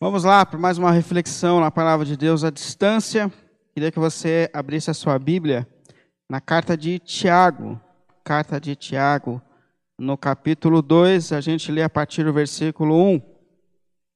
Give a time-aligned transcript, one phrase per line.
[0.00, 3.32] Vamos lá para mais uma reflexão na palavra de Deus à distância.
[3.74, 5.66] Queria que você abrisse a sua Bíblia
[6.30, 7.80] na carta de Tiago.
[8.22, 9.42] Carta de Tiago,
[9.98, 13.20] no capítulo 2, a gente lê a partir do versículo 1.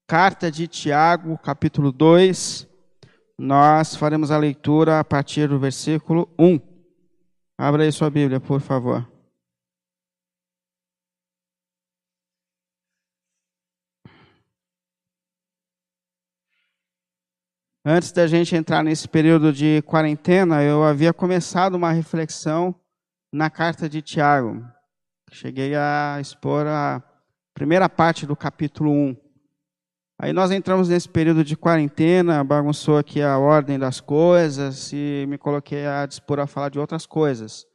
[0.07, 2.69] Carta de Tiago, capítulo 2,
[3.37, 6.61] nós faremos a leitura a partir do versículo 1.
[7.59, 9.12] Abra aí sua Bíblia, por favor.
[17.85, 22.73] Antes da gente entrar nesse período de quarentena, eu havia começado uma reflexão
[23.33, 24.65] na carta de Tiago.
[25.33, 27.03] Cheguei a expor a
[27.53, 29.17] primeira parte do capítulo 1.
[30.21, 35.37] Aí nós entramos nesse período de quarentena, bagunçou aqui a ordem das coisas e me
[35.37, 37.67] coloquei a dispor a falar de outras coisas.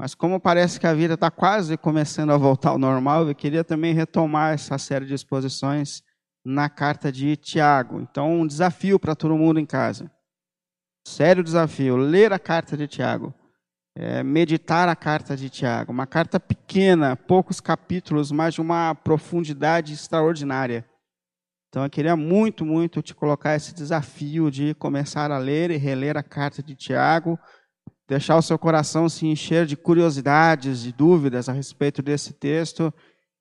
[0.00, 3.62] Mas como parece que a vida está quase começando a voltar ao normal, eu queria
[3.62, 6.02] também retomar essa série de exposições
[6.46, 8.00] na carta de Tiago.
[8.00, 10.08] Então, um desafio para todo mundo em casa.
[11.04, 13.34] Sério desafio, ler a carta de Tiago.
[13.98, 15.90] É, meditar a carta de Tiago.
[15.90, 20.88] Uma carta pequena, poucos capítulos, mas de uma profundidade extraordinária.
[21.68, 26.16] Então eu queria muito, muito te colocar esse desafio de começar a ler e reler
[26.16, 27.38] a carta de Tiago,
[28.06, 32.92] deixar o seu coração se encher de curiosidades, de dúvidas a respeito desse texto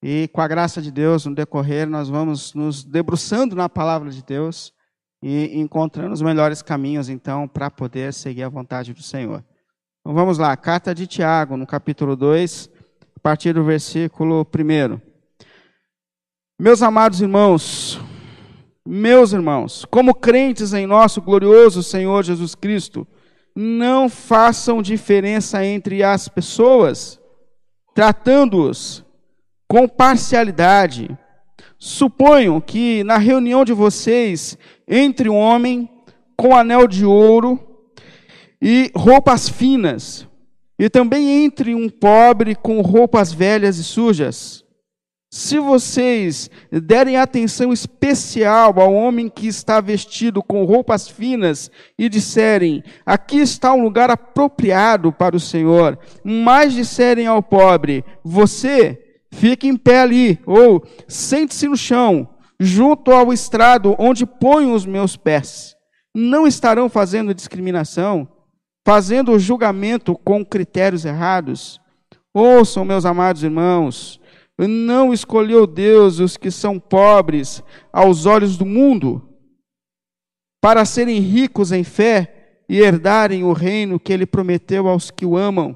[0.08, 4.24] e com a graça de Deus, no decorrer, nós vamos nos debruçando na palavra de
[4.24, 4.72] Deus
[5.20, 9.44] e encontrando os melhores caminhos, então, para poder seguir a vontade do Senhor.
[10.02, 12.70] Então vamos lá, carta de Tiago, no capítulo 2,
[13.16, 15.02] a partir do versículo 1.
[16.60, 18.00] Meus amados irmãos,
[18.88, 23.08] meus irmãos, como crentes em nosso glorioso Senhor Jesus Cristo,
[23.56, 27.20] não façam diferença entre as pessoas,
[27.96, 29.04] tratando-os
[29.68, 31.10] com parcialidade.
[31.78, 35.90] Suponham que na reunião de vocês entre um homem
[36.36, 37.60] com anel de ouro
[38.62, 40.28] e roupas finas,
[40.78, 44.66] e também entre um pobre com roupas velhas e sujas.
[45.32, 52.84] Se vocês derem atenção especial ao homem que está vestido com roupas finas e disserem:
[53.06, 59.05] Aqui está um lugar apropriado para o Senhor, mas disserem ao pobre: Você
[59.36, 65.18] Fique em pé ali, ou sente-se no chão, junto ao estrado onde ponho os meus
[65.18, 65.76] pés.
[66.16, 68.26] Não estarão fazendo discriminação,
[68.88, 71.82] fazendo julgamento com critérios errados.
[72.34, 74.22] Ouçam, meus amados irmãos,
[74.58, 79.22] não escolheu Deus os que são pobres aos olhos do mundo,
[80.62, 85.36] para serem ricos em fé e herdarem o reino que ele prometeu aos que o
[85.36, 85.76] amam.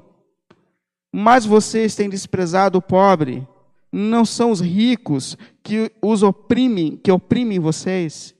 [1.14, 3.46] Mas vocês têm desprezado o pobre.
[3.92, 8.34] Não são os ricos que os oprimem, que oprimem vocês.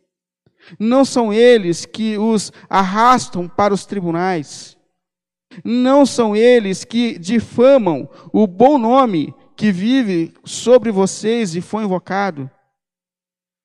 [0.79, 4.77] Não são eles que os arrastam para os tribunais.
[5.65, 12.49] Não são eles que difamam o bom nome que vive sobre vocês e foi invocado.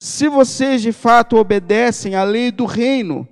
[0.00, 3.26] Se vocês de fato obedecem à lei do reino,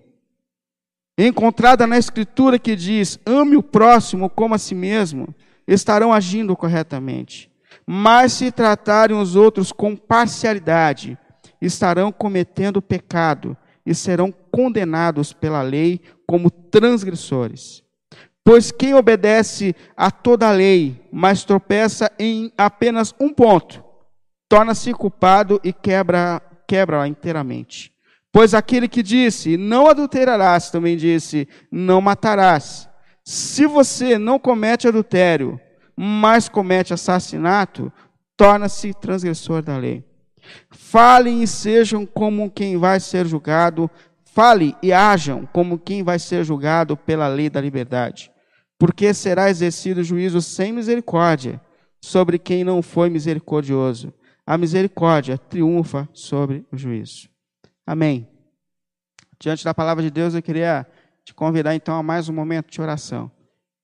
[1.18, 5.34] encontrada na Escritura que diz: ame o próximo como a si mesmo,
[5.66, 7.50] estarão agindo corretamente.
[7.86, 11.18] Mas se tratarem os outros com parcialidade,
[11.60, 17.82] estarão cometendo pecado e serão condenados pela lei como transgressores.
[18.42, 23.82] Pois quem obedece a toda a lei, mas tropeça em apenas um ponto,
[24.48, 27.92] torna-se culpado e quebra quebra inteiramente.
[28.32, 32.88] Pois aquele que disse, não adulterarás, também disse, não matarás.
[33.24, 35.60] Se você não comete adultério,
[35.96, 37.92] mas comete assassinato,
[38.36, 40.04] torna-se transgressor da lei.
[40.70, 43.90] Falem e sejam como quem vai ser julgado,
[44.24, 48.30] fale e hajam como quem vai ser julgado pela lei da liberdade.
[48.78, 51.60] Porque será exercido juízo sem misericórdia
[52.00, 54.12] sobre quem não foi misericordioso.
[54.46, 57.28] A misericórdia triunfa sobre o juízo.
[57.86, 58.28] Amém.
[59.40, 60.86] Diante da palavra de Deus, eu queria
[61.24, 63.30] te convidar então a mais um momento de oração.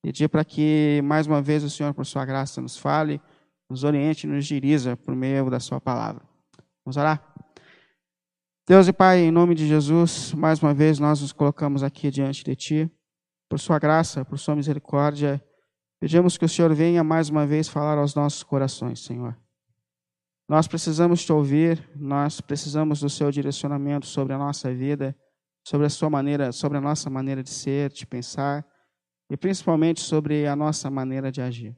[0.03, 3.21] Pedir para que, mais uma vez, o Senhor, por sua graça, nos fale,
[3.69, 6.23] nos oriente, nos dirija por meio da sua palavra.
[6.85, 7.23] Vamos orar?
[8.67, 12.43] Deus e Pai, em nome de Jesus, mais uma vez nós nos colocamos aqui diante
[12.43, 12.91] de Ti.
[13.49, 15.45] Por sua graça, por sua misericórdia,
[16.01, 19.37] pedimos que o Senhor venha mais uma vez falar aos nossos corações, Senhor.
[20.49, 25.17] Nós precisamos te ouvir, nós precisamos do seu direcionamento sobre a nossa vida,
[25.67, 28.65] sobre a sua maneira, sobre a nossa maneira de ser, de pensar
[29.31, 31.75] e principalmente sobre a nossa maneira de agir.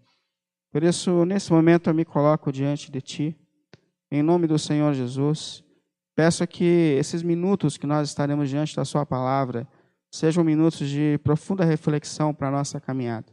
[0.72, 3.36] Por isso, nesse momento, eu me coloco diante de Ti,
[4.10, 5.62] em nome do Senhor Jesus,
[6.16, 9.68] peço que esses minutos que nós estaremos diante da Sua palavra
[10.10, 13.26] sejam minutos de profunda reflexão para a nossa caminhada.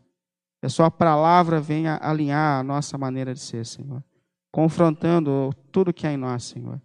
[0.60, 4.04] Que a Sua palavra venha alinhar a nossa maneira de ser, Senhor,
[4.52, 6.82] confrontando tudo que há em nós, Senhor,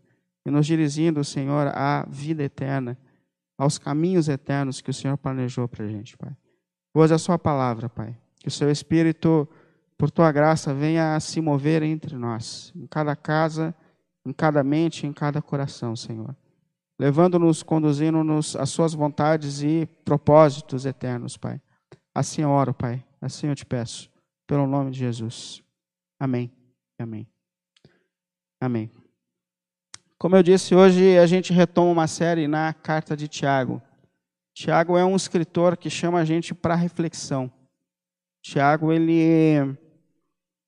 [0.46, 2.96] e nos dirigindo, Senhor, à vida eterna,
[3.58, 6.32] aos caminhos eternos que o Senhor planejou para a gente, Pai.
[6.96, 8.16] Hoje a Sua palavra, Pai.
[8.38, 9.48] Que o Seu Espírito,
[9.98, 13.74] por Tua graça, venha a se mover entre nós, em cada casa,
[14.24, 16.36] em cada mente, em cada coração, Senhor.
[16.96, 21.60] Levando-nos, conduzindo-nos às Suas vontades e propósitos eternos, Pai.
[22.14, 23.04] Assim eu oro, Pai.
[23.20, 24.08] Assim eu te peço.
[24.46, 25.64] Pelo nome de Jesus.
[26.20, 26.52] Amém.
[26.96, 27.26] Amém.
[28.60, 28.90] Amém.
[30.16, 33.82] Como eu disse, hoje a gente retoma uma série na carta de Tiago.
[34.54, 37.52] Tiago é um escritor que chama a gente para reflexão.
[38.40, 39.76] Tiago, ele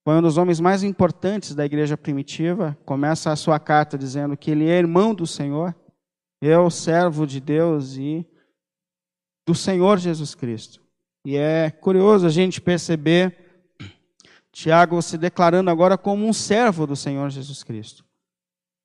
[0.04, 2.76] foi um dos homens mais importantes da igreja primitiva.
[2.84, 5.74] Começa a sua carta dizendo que ele é irmão do Senhor,
[6.42, 8.26] é o servo de Deus e
[9.46, 10.82] do Senhor Jesus Cristo.
[11.24, 13.36] E é curioso a gente perceber
[14.50, 18.04] Tiago se declarando agora como um servo do Senhor Jesus Cristo.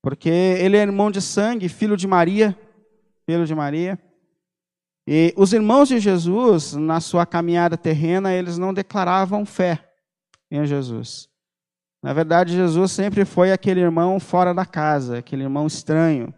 [0.04, 2.58] Porque ele é irmão de sangue, filho de Maria,
[3.26, 3.98] filho de Maria.
[5.14, 9.84] E os irmãos de Jesus, na sua caminhada terrena, eles não declaravam fé
[10.50, 11.28] em Jesus.
[12.02, 16.34] Na verdade, Jesus sempre foi aquele irmão fora da casa, aquele irmão estranho.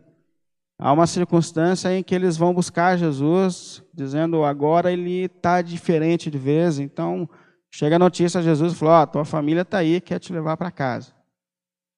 [0.79, 6.39] Há uma circunstância em que eles vão buscar Jesus, dizendo agora ele está diferente de
[6.39, 6.79] vez.
[6.79, 7.29] Então,
[7.69, 10.57] chega a notícia a Jesus e falou: oh, tua família está aí, quer te levar
[10.57, 11.13] para casa.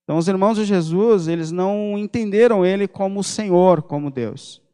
[0.04, 4.65] Então, os irmãos de Jesus, eles não entenderam ele como Senhor, como Deus.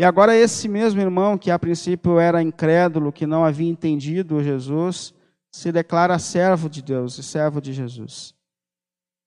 [0.00, 5.12] E agora, esse mesmo irmão, que a princípio era incrédulo, que não havia entendido Jesus,
[5.52, 8.34] se declara servo de Deus e servo de Jesus.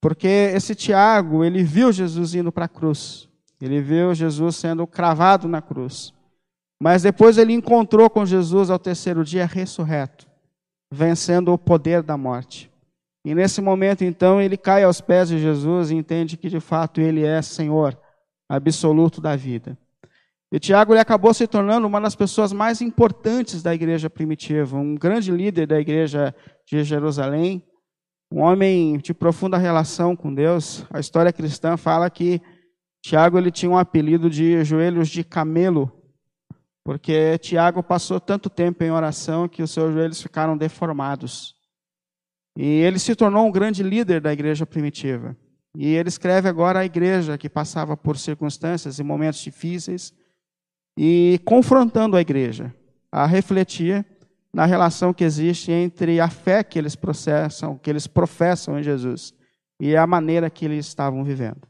[0.02, 3.30] Porque esse Tiago, ele viu Jesus indo para a cruz.
[3.62, 6.12] Ele viu Jesus sendo cravado na cruz.
[6.81, 10.25] Mas depois ele encontrou com Jesus ao terceiro dia ressurreto,
[10.92, 12.72] vencendo o poder da morte.
[13.24, 17.00] E nesse momento, então, ele cai aos pés de Jesus e entende que de fato
[17.00, 17.96] ele é Senhor
[18.50, 19.78] absoluto da vida.
[20.53, 24.94] E Tiago ele acabou se tornando uma das pessoas mais importantes da igreja primitiva, um
[24.94, 26.35] grande líder da igreja
[26.67, 27.67] de Jerusalém,
[28.31, 30.85] um homem de profunda relação com Deus.
[30.91, 32.39] A história cristã fala que
[33.03, 35.91] Tiago ele tinha um apelido de joelhos de camelo,
[36.85, 41.55] porque Tiago passou tanto tempo em oração que os seus joelhos ficaram deformados.
[42.55, 45.35] E ele se tornou um grande líder da igreja primitiva.
[45.75, 50.13] E ele escreve agora à igreja que passava por circunstâncias e momentos difíceis
[50.98, 52.74] e confrontando a igreja
[53.12, 54.06] a refletir
[54.54, 59.34] na relação que existe entre a fé que eles processam, que eles professam em Jesus
[59.80, 61.62] e a maneira que eles estavam vivendo.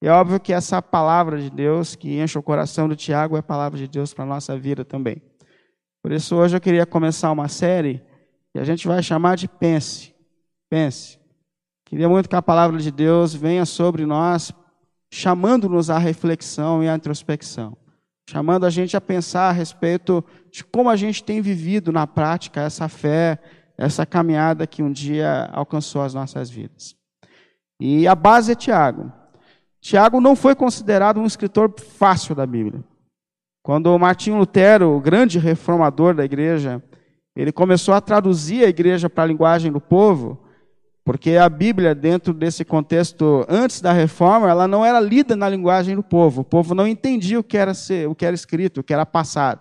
[0.00, 3.40] E é óbvio que essa palavra de Deus que enche o coração do Tiago é
[3.40, 5.22] a palavra de Deus para a nossa vida também.
[6.02, 8.02] Por isso hoje eu queria começar uma série
[8.52, 10.12] que a gente vai chamar de Pense.
[10.68, 11.18] Pense.
[11.84, 14.52] Queria muito que a palavra de Deus venha sobre nós,
[15.10, 17.76] chamando-nos à reflexão e à introspecção,
[18.28, 22.62] chamando a gente a pensar a respeito de como a gente tem vivido na prática
[22.62, 23.38] essa fé,
[23.76, 26.94] essa caminhada que um dia alcançou as nossas vidas.
[27.80, 29.12] E a base é Tiago.
[29.80, 32.84] Tiago não foi considerado um escritor fácil da Bíblia.
[33.62, 36.82] Quando Martinho Lutero, o grande reformador da igreja,
[37.34, 40.38] ele começou a traduzir a igreja para a linguagem do povo,
[41.04, 45.96] porque a Bíblia, dentro desse contexto antes da reforma, ela não era lida na linguagem
[45.96, 46.42] do povo.
[46.42, 49.04] O povo não entendia o que era, ser, o que era escrito, o que era
[49.04, 49.60] passado.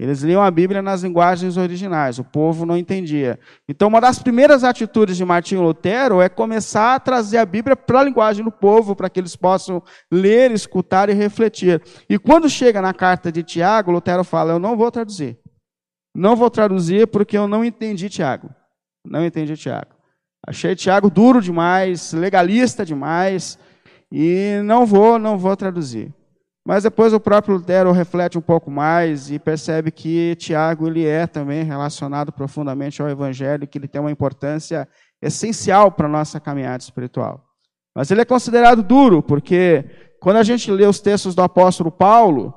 [0.00, 3.36] Eles liam a Bíblia nas linguagens originais, o povo não entendia.
[3.68, 7.98] Então, uma das primeiras atitudes de Martinho Lutero é começar a trazer a Bíblia para
[7.98, 11.82] a linguagem do povo, para que eles possam ler, escutar e refletir.
[12.08, 15.36] E quando chega na carta de Tiago, Lutero fala: Eu não vou traduzir.
[16.14, 18.50] Não vou traduzir porque eu não entendi Tiago.
[19.04, 19.97] Não entendi Tiago.
[20.46, 23.58] Achei Tiago duro demais, legalista demais,
[24.10, 26.14] e não vou, não vou traduzir.
[26.66, 31.26] Mas depois o próprio Lutero reflete um pouco mais e percebe que Tiago ele é
[31.26, 34.86] também relacionado profundamente ao Evangelho, que ele tem uma importância
[35.20, 37.42] essencial para a nossa caminhada espiritual.
[37.96, 39.84] Mas ele é considerado duro, porque
[40.20, 42.52] quando a gente lê os textos do apóstolo Paulo,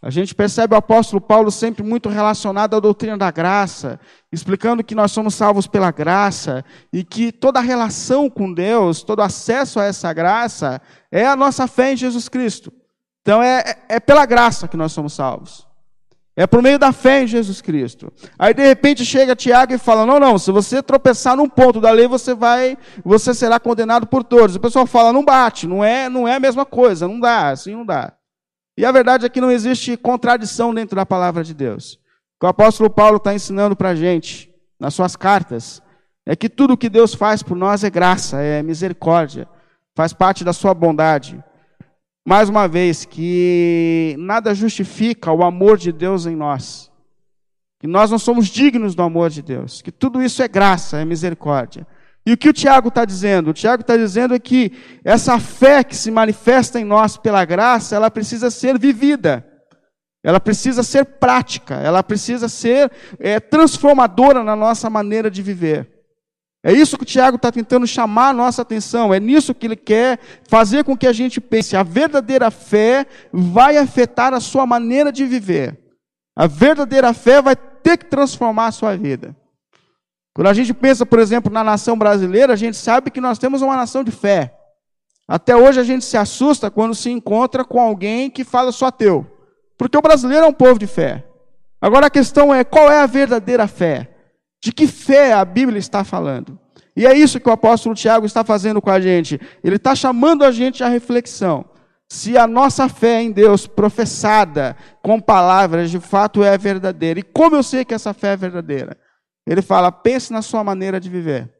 [0.00, 3.98] a gente percebe o apóstolo Paulo sempre muito relacionado à doutrina da graça,
[4.30, 9.80] explicando que nós somos salvos pela graça e que toda relação com Deus, todo acesso
[9.80, 12.72] a essa graça é a nossa fé em Jesus Cristo.
[13.22, 15.66] Então é, é, é pela graça que nós somos salvos.
[16.36, 18.12] É por meio da fé em Jesus Cristo.
[18.38, 21.90] Aí de repente chega Tiago e fala: "Não, não, se você tropeçar num ponto da
[21.90, 24.54] lei, você vai, você será condenado por todos".
[24.54, 27.72] O pessoal fala: "Não bate, não é, não é a mesma coisa, não dá, assim
[27.72, 28.12] não dá".
[28.78, 31.94] E a verdade é que não existe contradição dentro da palavra de Deus.
[31.94, 31.98] O
[32.38, 35.82] que o apóstolo Paulo está ensinando para a gente, nas suas cartas,
[36.24, 39.48] é que tudo que Deus faz por nós é graça, é misericórdia,
[39.96, 41.42] faz parte da sua bondade.
[42.24, 46.88] Mais uma vez, que nada justifica o amor de Deus em nós.
[47.80, 49.82] Que nós não somos dignos do amor de Deus.
[49.82, 51.84] Que tudo isso é graça, é misericórdia.
[52.28, 53.48] E o que o Tiago está dizendo?
[53.48, 54.70] O Tiago está dizendo é que
[55.02, 59.46] essa fé que se manifesta em nós pela graça, ela precisa ser vivida,
[60.22, 65.88] ela precisa ser prática, ela precisa ser é, transformadora na nossa maneira de viver.
[66.62, 69.76] É isso que o Tiago está tentando chamar a nossa atenção, é nisso que ele
[69.76, 71.78] quer fazer com que a gente pense.
[71.78, 75.78] A verdadeira fé vai afetar a sua maneira de viver.
[76.36, 79.34] A verdadeira fé vai ter que transformar a sua vida.
[80.38, 83.60] Quando a gente pensa, por exemplo, na nação brasileira, a gente sabe que nós temos
[83.60, 84.54] uma nação de fé.
[85.26, 89.26] Até hoje a gente se assusta quando se encontra com alguém que fala só ateu.
[89.76, 91.26] Porque o brasileiro é um povo de fé.
[91.80, 94.14] Agora a questão é: qual é a verdadeira fé?
[94.62, 96.56] De que fé a Bíblia está falando?
[96.94, 99.40] E é isso que o apóstolo Tiago está fazendo com a gente.
[99.64, 101.64] Ele está chamando a gente à reflexão.
[102.08, 107.18] Se a nossa fé em Deus, professada com palavras, de fato é verdadeira.
[107.18, 108.96] E como eu sei que essa fé é verdadeira?
[109.48, 111.50] Ele fala: pense na sua maneira de viver,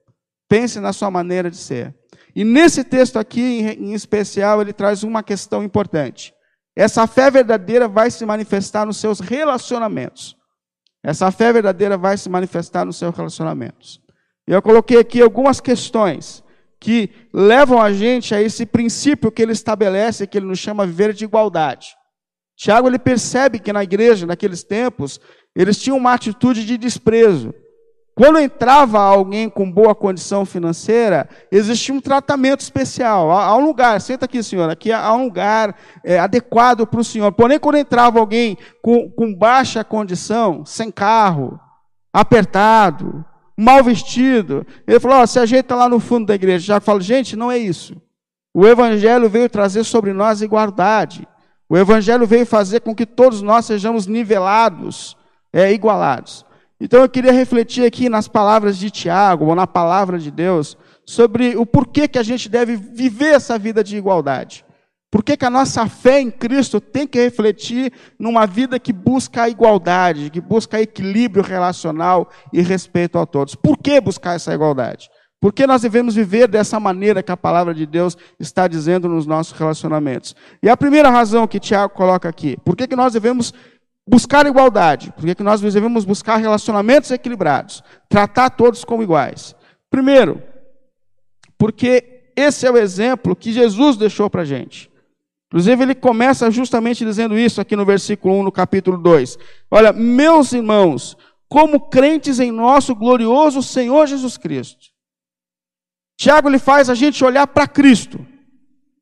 [0.49, 1.95] pense na sua maneira de ser.
[2.37, 6.35] E nesse texto aqui, em especial, ele traz uma questão importante.
[6.77, 10.37] Essa fé verdadeira vai se manifestar nos seus relacionamentos.
[11.03, 14.01] Essa fé verdadeira vai se manifestar nos seus relacionamentos.
[14.47, 16.45] Eu coloquei aqui algumas questões
[16.79, 21.13] que levam a gente a esse princípio que ele estabelece, que ele nos chama viver
[21.13, 21.89] de igualdade.
[22.57, 25.21] Tiago ele percebe que na igreja, naqueles tempos,
[25.57, 27.53] eles tinham uma atitude de desprezo.
[28.19, 33.31] Quando entrava alguém com boa condição financeira, existia um tratamento especial.
[33.31, 37.31] Há, um lugar, senta aqui, senhor, aqui há um lugar é, adequado para o senhor.
[37.31, 41.61] Porém, quando entrava alguém com, com baixa condição, sem carro,
[42.13, 43.25] apertado,
[43.57, 46.67] mal vestido, ele falou: oh, se ajeita lá no fundo da igreja.
[46.67, 48.03] Já falo, gente, não é isso.
[48.53, 51.25] O Evangelho veio trazer sobre nós igualdade.
[51.69, 55.17] O Evangelho veio fazer com que todos nós sejamos nivelados,
[55.53, 56.48] é, igualados.
[56.81, 61.57] Então eu queria refletir aqui nas palavras de Tiago, ou na palavra de Deus, sobre
[61.57, 64.65] o porquê que a gente deve viver essa vida de igualdade.
[65.11, 69.45] Por que, que a nossa fé em Cristo tem que refletir numa vida que busca
[69.45, 73.55] a igualdade, que busca equilíbrio relacional e respeito a todos?
[73.55, 75.09] Por que buscar essa igualdade?
[75.41, 79.25] Por que nós devemos viver dessa maneira que a palavra de Deus está dizendo nos
[79.25, 80.37] nossos relacionamentos?
[80.63, 83.55] E a primeira razão que Tiago coloca aqui, por que, que nós devemos
[84.09, 89.55] buscar igualdade, porque que nós devemos buscar relacionamentos equilibrados, tratar todos como iguais.
[89.91, 90.43] Primeiro,
[91.59, 94.91] porque esse é o exemplo que Jesus deixou para a gente.
[95.49, 99.39] Inclusive, ele começa justamente dizendo isso aqui no versículo 1, no capítulo 2.
[99.71, 101.17] Olha, meus irmãos,
[101.49, 104.87] como crentes em nosso glorioso Senhor Jesus Cristo.
[106.19, 108.25] Tiago ele faz a gente olhar para Cristo.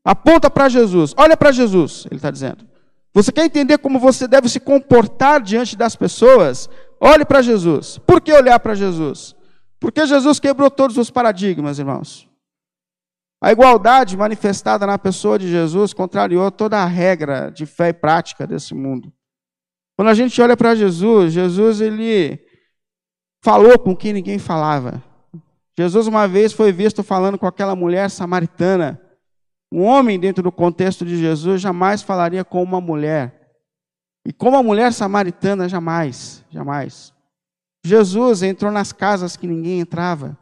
[0.05, 1.13] Aponta para Jesus.
[1.17, 2.65] Olha para Jesus, ele está dizendo.
[3.16, 6.68] Você quer entender como você deve se comportar diante das pessoas?
[7.00, 7.96] Olhe para Jesus.
[7.96, 9.35] Por que olhar para Jesus?
[9.80, 12.28] Porque Jesus quebrou todos os paradigmas, irmãos.
[13.42, 18.46] A igualdade manifestada na pessoa de Jesus contrariou toda a regra de fé e prática
[18.46, 19.11] desse mundo.
[19.96, 22.38] Quando a gente olha para Jesus, Jesus ele
[23.42, 25.02] falou com quem ninguém falava.
[25.75, 29.00] Jesus uma vez foi visto falando com aquela mulher samaritana
[29.70, 33.58] um homem, dentro do contexto de Jesus, jamais falaria com uma mulher.
[34.25, 37.12] E com uma mulher samaritana, jamais, jamais.
[37.85, 40.37] Jesus entrou nas casas que ninguém entrava.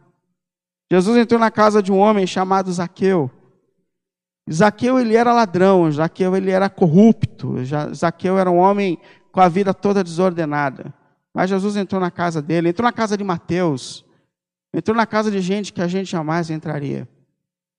[0.90, 3.30] Jesus entrou na casa de um homem chamado Zaqueu.
[4.50, 7.56] Zaqueu ele era ladrão, Zaqueu ele era corrupto,
[7.94, 8.98] Zaqueu era um homem
[9.32, 10.92] com a vida toda desordenada.
[11.34, 14.04] Mas Jesus entrou na casa dele, entrou na casa de Mateus,
[14.72, 17.08] entrou na casa de gente que a gente jamais entraria.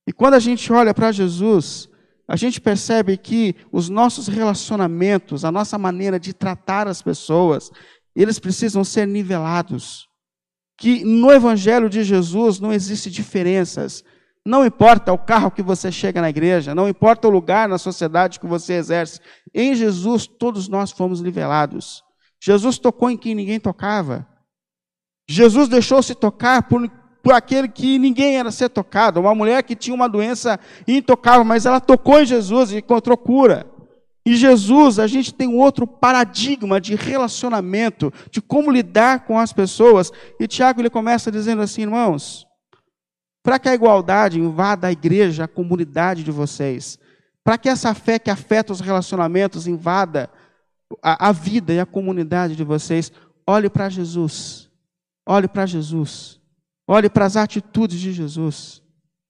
[0.07, 1.89] E quando a gente olha para Jesus,
[2.27, 7.71] a gente percebe que os nossos relacionamentos, a nossa maneira de tratar as pessoas,
[8.15, 10.07] eles precisam ser nivelados.
[10.77, 14.03] Que no Evangelho de Jesus não existe diferenças.
[14.45, 18.39] Não importa o carro que você chega na igreja, não importa o lugar na sociedade
[18.39, 19.19] que você exerce.
[19.53, 22.03] Em Jesus, todos nós fomos nivelados.
[22.39, 24.27] Jesus tocou em quem ninguém tocava.
[25.27, 26.87] Jesus deixou-se tocar por
[27.25, 31.65] por aquele que ninguém era ser tocado, uma mulher que tinha uma doença intocável, mas
[31.65, 33.65] ela tocou em Jesus e encontrou cura.
[34.23, 40.11] Em Jesus, a gente tem outro paradigma de relacionamento, de como lidar com as pessoas.
[40.39, 42.45] E Tiago ele começa dizendo assim, irmãos,
[43.41, 46.99] para que a igualdade invada a igreja, a comunidade de vocês,
[47.43, 50.29] para que essa fé que afeta os relacionamentos invada
[51.01, 53.11] a, a vida e a comunidade de vocês,
[53.47, 54.69] olhe para Jesus.
[55.27, 56.44] Olhe para Jesus.
[56.87, 58.81] Olhe para as atitudes de Jesus.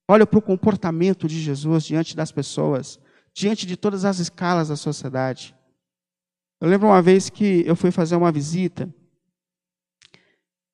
[0.07, 2.99] Olhe para o comportamento de Jesus diante das pessoas,
[3.33, 5.55] diante de todas as escalas da sociedade.
[6.61, 8.93] Eu lembro uma vez que eu fui fazer uma visita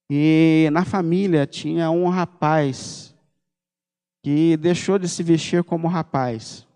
[0.10, 3.16] e na família tinha um rapaz
[4.24, 6.68] que deixou de se vestir como rapaz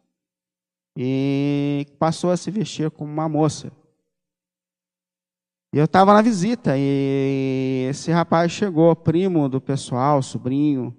[0.98, 3.72] e passou a se vestir como uma moça.
[5.75, 10.96] E eu estava na visita e esse rapaz chegou, primo do pessoal, sobrinho,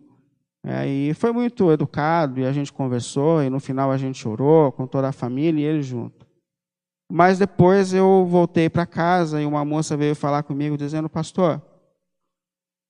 [0.63, 4.71] é, e foi muito educado e a gente conversou e no final a gente orou
[4.71, 6.27] com toda a família e ele junto.
[7.11, 11.63] Mas depois eu voltei para casa e uma moça veio falar comigo dizendo, pastor,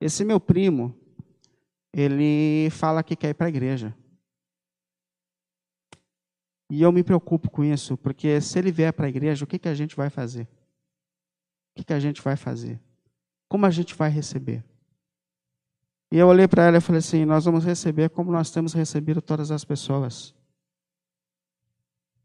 [0.01, 0.93] esse meu primo,
[1.95, 3.97] ele fala que quer ir para a igreja.
[6.69, 9.57] E eu me preocupo com isso, porque se ele vier para a igreja, o que,
[9.57, 10.49] que a gente vai fazer?
[11.77, 12.81] O que, a gente vai fazer?
[13.49, 14.65] Como a gente vai receber?
[16.11, 19.21] E eu olhei para ela e falei assim: Nós vamos receber como nós temos recebido
[19.21, 20.35] todas as pessoas.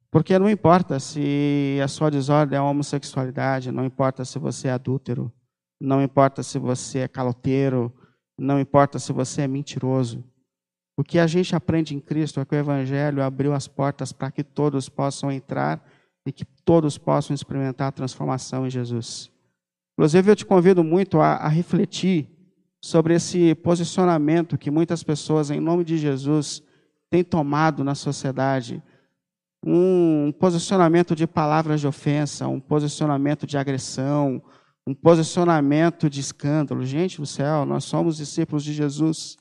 [0.10, 5.32] Porque não importa se a sua desordem é homossexualidade, não importa se você é adúltero,
[5.80, 7.94] não importa se você é caloteiro,
[8.38, 10.24] não importa se você é mentiroso.
[10.98, 14.30] O que a gente aprende em Cristo é que o Evangelho abriu as portas para
[14.30, 15.82] que todos possam entrar
[16.26, 19.31] e que todos possam experimentar a transformação em Jesus.
[19.94, 22.30] Inclusive, eu te convido muito a, a refletir
[22.82, 26.64] sobre esse posicionamento que muitas pessoas, em nome de Jesus,
[27.10, 28.82] têm tomado na sociedade.
[29.64, 34.42] Um posicionamento de palavras de ofensa, um posicionamento de agressão,
[34.88, 36.84] um posicionamento de escândalo.
[36.84, 39.38] Gente do céu, nós somos discípulos de Jesus.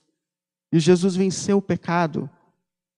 [0.73, 2.29] E Jesus venceu o pecado.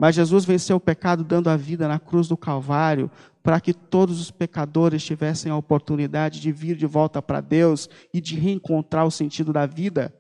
[0.01, 3.11] Mas Jesus venceu o pecado dando a vida na cruz do Calvário,
[3.43, 8.21] para que todos os pecadores tivessem a oportunidade de vir de volta para Deus e
[8.21, 10.14] de reencontrar o sentido da vida.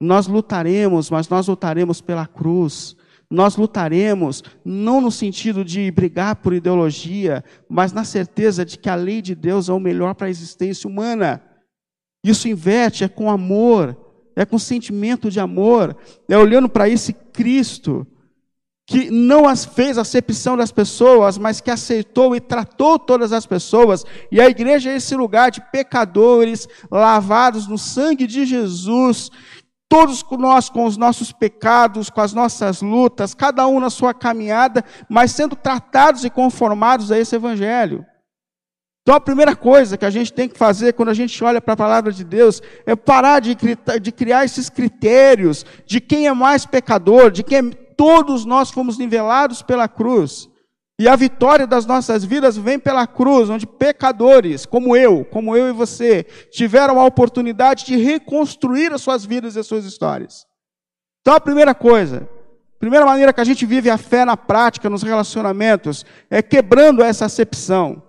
[0.00, 2.96] Nós lutaremos, mas nós lutaremos pela cruz.
[3.28, 8.94] Nós lutaremos não no sentido de brigar por ideologia, mas na certeza de que a
[8.94, 11.42] lei de Deus é o melhor para a existência humana.
[12.22, 13.96] Isso inverte, é com amor,
[14.36, 15.96] é com sentimento de amor,
[16.28, 18.06] é olhando para esse Cristo
[18.86, 24.04] que não as fez acepção das pessoas, mas que aceitou e tratou todas as pessoas.
[24.30, 29.28] E a igreja é esse lugar de pecadores lavados no sangue de Jesus,
[29.88, 34.84] todos nós com os nossos pecados, com as nossas lutas, cada um na sua caminhada,
[35.08, 38.06] mas sendo tratados e conformados a esse evangelho.
[39.02, 41.74] Então a primeira coisa que a gente tem que fazer quando a gente olha para
[41.74, 43.56] a palavra de Deus é parar de,
[44.00, 48.98] de criar esses critérios de quem é mais pecador, de quem é, todos nós fomos
[48.98, 50.48] nivelados pela cruz.
[50.98, 55.68] E a vitória das nossas vidas vem pela cruz, onde pecadores, como eu, como eu
[55.68, 60.46] e você, tiveram a oportunidade de reconstruir as suas vidas e as suas histórias.
[61.20, 62.28] Então a primeira coisa,
[62.76, 67.02] a primeira maneira que a gente vive a fé na prática, nos relacionamentos, é quebrando
[67.02, 68.02] essa acepção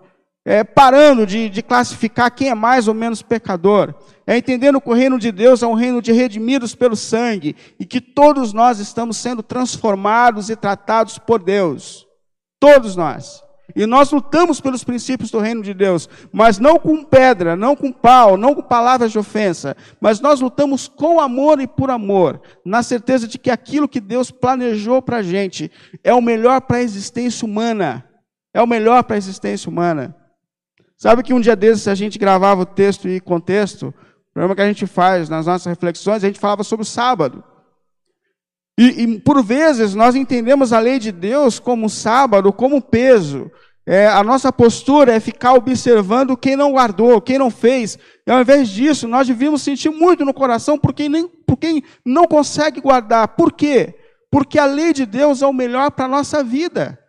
[0.48, 3.94] é, parando de, de classificar quem é mais ou menos pecador,
[4.26, 7.86] é entendendo que o reino de Deus é um reino de redimidos pelo sangue e
[7.86, 12.08] que todos nós estamos sendo transformados e tratados por Deus.
[12.62, 13.44] Todos nós.
[13.76, 17.92] E nós lutamos pelos princípios do reino de Deus, mas não com pedra, não com
[17.92, 22.82] pau, não com palavras de ofensa, mas nós lutamos com amor e por amor, na
[22.82, 25.70] certeza de que aquilo que Deus planejou para a gente
[26.02, 28.06] é o melhor para a existência humana.
[28.54, 30.16] É o melhor para a existência humana.
[30.98, 34.62] Sabe que um dia desses a gente gravava o texto e contexto, o programa que
[34.62, 37.44] a gente faz nas nossas reflexões, a gente falava sobre o sábado.
[38.80, 43.52] E, e por vezes nós entendemos a lei de Deus como sábado, como peso.
[43.86, 47.98] É, a nossa postura é ficar observando quem não guardou, quem não fez.
[48.26, 51.84] E ao invés disso, nós devíamos sentir muito no coração por quem, nem, por quem
[52.04, 53.30] não consegue guardar.
[53.30, 53.96] Por quê?
[54.30, 57.00] Porque a lei de Deus é o melhor para a nossa vida.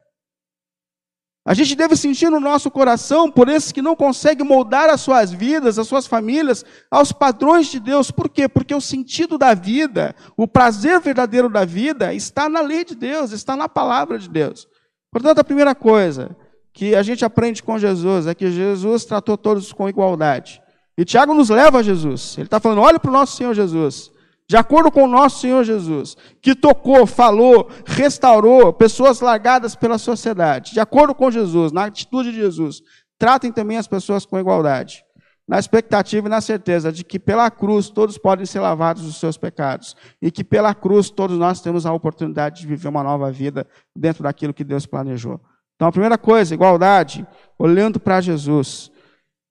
[1.49, 5.33] A gente deve sentir no nosso coração por esses que não conseguem moldar as suas
[5.33, 8.11] vidas, as suas famílias, aos padrões de Deus.
[8.11, 8.47] Por quê?
[8.47, 13.33] Porque o sentido da vida, o prazer verdadeiro da vida, está na lei de Deus,
[13.33, 14.69] está na palavra de Deus.
[15.11, 16.37] Portanto, a primeira coisa
[16.71, 20.61] que a gente aprende com Jesus é que Jesus tratou todos com igualdade.
[20.99, 22.37] E Tiago nos leva a Jesus.
[22.37, 24.13] Ele está falando: olha para o nosso Senhor Jesus.
[24.49, 30.73] De acordo com o nosso Senhor Jesus, que tocou, falou, restaurou pessoas largadas pela sociedade,
[30.73, 32.83] de acordo com Jesus, na atitude de Jesus,
[33.19, 35.05] tratem também as pessoas com igualdade,
[35.47, 39.37] na expectativa e na certeza de que pela cruz todos podem ser lavados dos seus
[39.37, 43.67] pecados e que pela cruz todos nós temos a oportunidade de viver uma nova vida
[43.95, 45.39] dentro daquilo que Deus planejou.
[45.77, 47.27] Então, a primeira coisa, igualdade,
[47.59, 48.91] olhando para Jesus.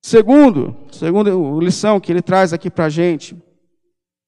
[0.02, 3.36] Segundo, segunda lição que ele traz aqui para a gente,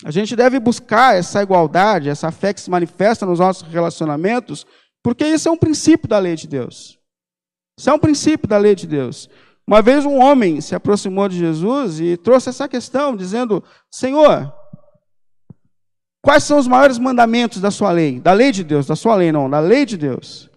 [0.04, 4.66] a gente deve buscar essa igualdade, essa fé que se manifesta nos nossos relacionamentos,
[5.04, 6.98] porque isso é um princípio da lei de Deus.
[7.78, 9.30] Isso é um princípio da lei de Deus.
[9.68, 14.52] Uma vez um homem se aproximou de Jesus e trouxe essa questão, dizendo: Senhor,
[16.24, 18.20] quais são os maiores mandamentos da sua lei?
[18.20, 20.50] Da lei de Deus, da sua lei não, da lei de Deus.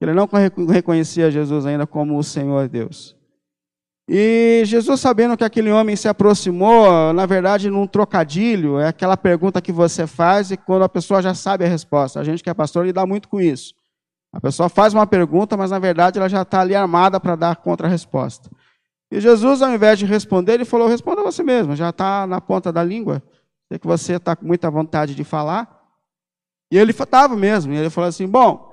[0.00, 0.28] Ele não
[0.68, 3.17] reconhecia Jesus ainda como o Senhor Deus.
[4.10, 9.60] E Jesus, sabendo que aquele homem se aproximou, na verdade, num trocadilho, é aquela pergunta
[9.60, 12.18] que você faz e quando a pessoa já sabe a resposta.
[12.18, 13.74] A gente que é pastor lida muito com isso.
[14.32, 17.56] A pessoa faz uma pergunta, mas na verdade ela já está ali armada para dar
[17.56, 18.50] contra-resposta.
[19.10, 22.72] E Jesus, ao invés de responder, ele falou: responda você mesmo, já está na ponta
[22.72, 23.22] da língua.
[23.68, 25.78] Sei que você está com muita vontade de falar.
[26.70, 27.72] E ele estava mesmo.
[27.72, 28.67] E ele falou assim: Bom,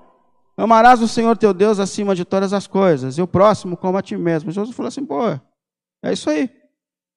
[0.58, 4.02] Amarás o Senhor teu Deus acima de todas as coisas, e o próximo como a
[4.02, 4.52] ti mesmo.
[4.52, 5.30] Jesus falou assim: pô,
[6.02, 6.50] é isso aí.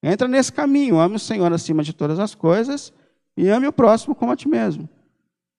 [0.03, 2.93] Entra nesse caminho, ame o Senhor acima de todas as coisas
[3.37, 4.89] e ame o próximo como a ti mesmo.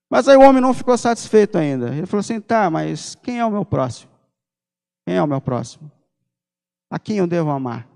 [0.09, 1.95] Mas aí o homem não ficou satisfeito ainda.
[1.95, 4.11] Ele falou assim: tá, mas quem é o meu próximo?
[5.07, 5.89] Quem é o meu próximo?
[6.91, 7.87] A quem eu devo amar?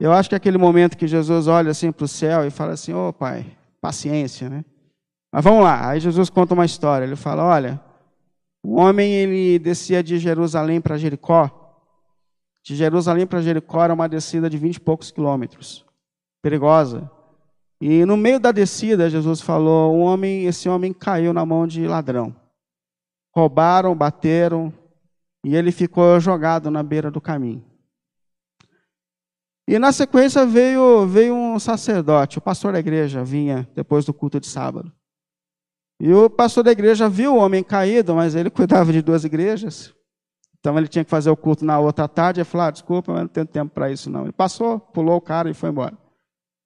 [0.00, 2.72] Eu acho que é aquele momento que Jesus olha assim para o céu e fala
[2.72, 4.64] assim: ô oh, pai, paciência, né?
[5.32, 5.88] Mas vamos lá.
[5.88, 7.06] Aí Jesus conta uma história.
[7.06, 7.87] Ele fala: olha.
[8.62, 11.50] O homem ele descia de Jerusalém para Jericó.
[12.62, 15.86] De Jerusalém para Jericó era uma descida de vinte e poucos quilômetros,
[16.42, 17.10] perigosa.
[17.80, 21.86] E no meio da descida, Jesus falou: um homem, esse homem caiu na mão de
[21.86, 22.34] ladrão.
[23.34, 24.72] Roubaram, bateram,
[25.44, 27.64] e ele ficou jogado na beira do caminho.
[29.66, 34.40] E na sequência veio, veio um sacerdote, o pastor da igreja vinha depois do culto
[34.40, 34.90] de sábado.
[36.00, 39.94] E o pastor da igreja viu o homem caído, mas ele cuidava de duas igrejas.
[40.60, 42.40] Então ele tinha que fazer o culto na outra tarde.
[42.40, 44.22] Ele falou: ah, desculpa, mas não tenho tempo para isso não.
[44.22, 45.96] Ele passou, pulou o cara e foi embora.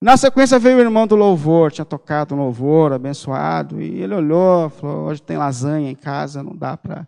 [0.03, 4.68] Na sequência veio o irmão do louvor, tinha tocado um louvor, abençoado, e ele olhou,
[4.71, 7.07] falou: hoje tem lasanha em casa, não dá para.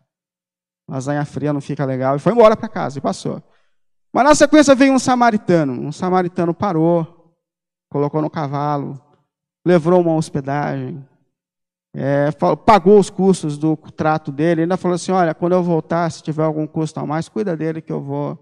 [0.88, 2.16] Lasanha fria não fica legal.
[2.16, 3.42] E foi embora para casa e passou.
[4.12, 5.72] Mas na sequência veio um samaritano.
[5.72, 7.34] Um samaritano parou,
[7.90, 9.00] colocou no cavalo,
[9.66, 11.04] levou uma hospedagem,
[11.94, 12.30] é,
[12.66, 16.42] pagou os custos do trato dele, ainda falou assim: olha, quando eu voltar, se tiver
[16.42, 18.36] algum custo a mais, cuida dele que eu vou,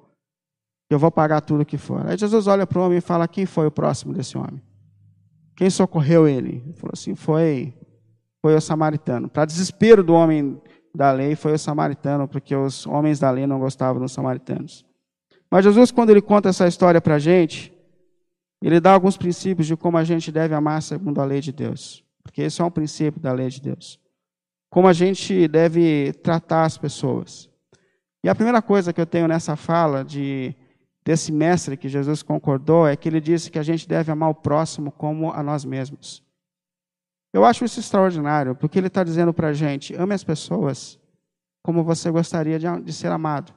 [0.88, 2.06] eu vou pagar tudo que for.
[2.06, 4.62] Aí Jesus olha para o homem e fala: quem foi o próximo desse homem?
[5.54, 6.62] Quem socorreu ele?
[6.64, 7.74] Ele falou assim: foi,
[8.40, 9.28] foi o samaritano.
[9.28, 10.58] Para desespero do homem
[10.94, 14.82] da lei, foi o samaritano, porque os homens da lei não gostavam dos samaritanos.
[15.50, 17.70] Mas Jesus, quando ele conta essa história para a gente,
[18.62, 22.02] ele dá alguns princípios de como a gente deve amar segundo a lei de Deus.
[22.22, 24.00] Porque esse é um princípio da lei de Deus.
[24.70, 27.50] Como a gente deve tratar as pessoas.
[28.24, 30.54] E a primeira coisa que eu tenho nessa fala de
[31.04, 34.34] desse mestre que Jesus concordou é que ele disse que a gente deve amar o
[34.34, 36.22] próximo como a nós mesmos.
[37.32, 41.00] Eu acho isso extraordinário, porque ele está dizendo para a gente: ame as pessoas
[41.62, 43.52] como você gostaria de, de ser amado.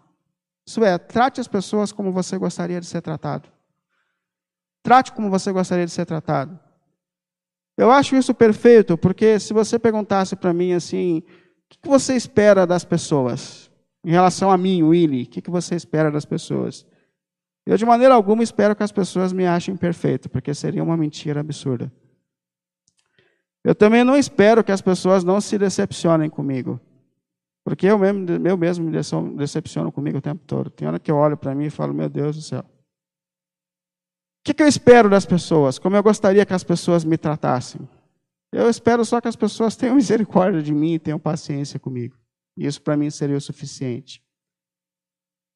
[0.68, 3.50] Isso é, trate as pessoas como você gostaria de ser tratado.
[4.82, 6.60] Trate como você gostaria de ser tratado.
[7.78, 11.24] Eu acho isso perfeito, porque se você perguntasse para mim assim, o
[11.70, 13.70] que você espera das pessoas?
[14.04, 16.86] Em relação a mim, Willy, o que você espera das pessoas?
[17.66, 21.40] Eu, de maneira alguma, espero que as pessoas me achem perfeito, porque seria uma mentira
[21.40, 21.92] absurda.
[23.64, 26.80] Eu também não espero que as pessoas não se decepcionem comigo.
[27.64, 28.92] Porque eu mesmo, eu mesmo me
[29.36, 30.70] decepciono comigo o tempo todo.
[30.70, 32.64] Tem hora que eu olho para mim e falo, meu Deus do céu
[34.46, 35.80] que, que eu espero das pessoas?
[35.80, 37.82] Como eu gostaria que as pessoas me tratassem?
[38.54, 42.16] Eu espero só que as pessoas tenham misericórdia de mim e tenham paciência comigo.
[42.56, 44.24] Isso para mim seria o suficiente.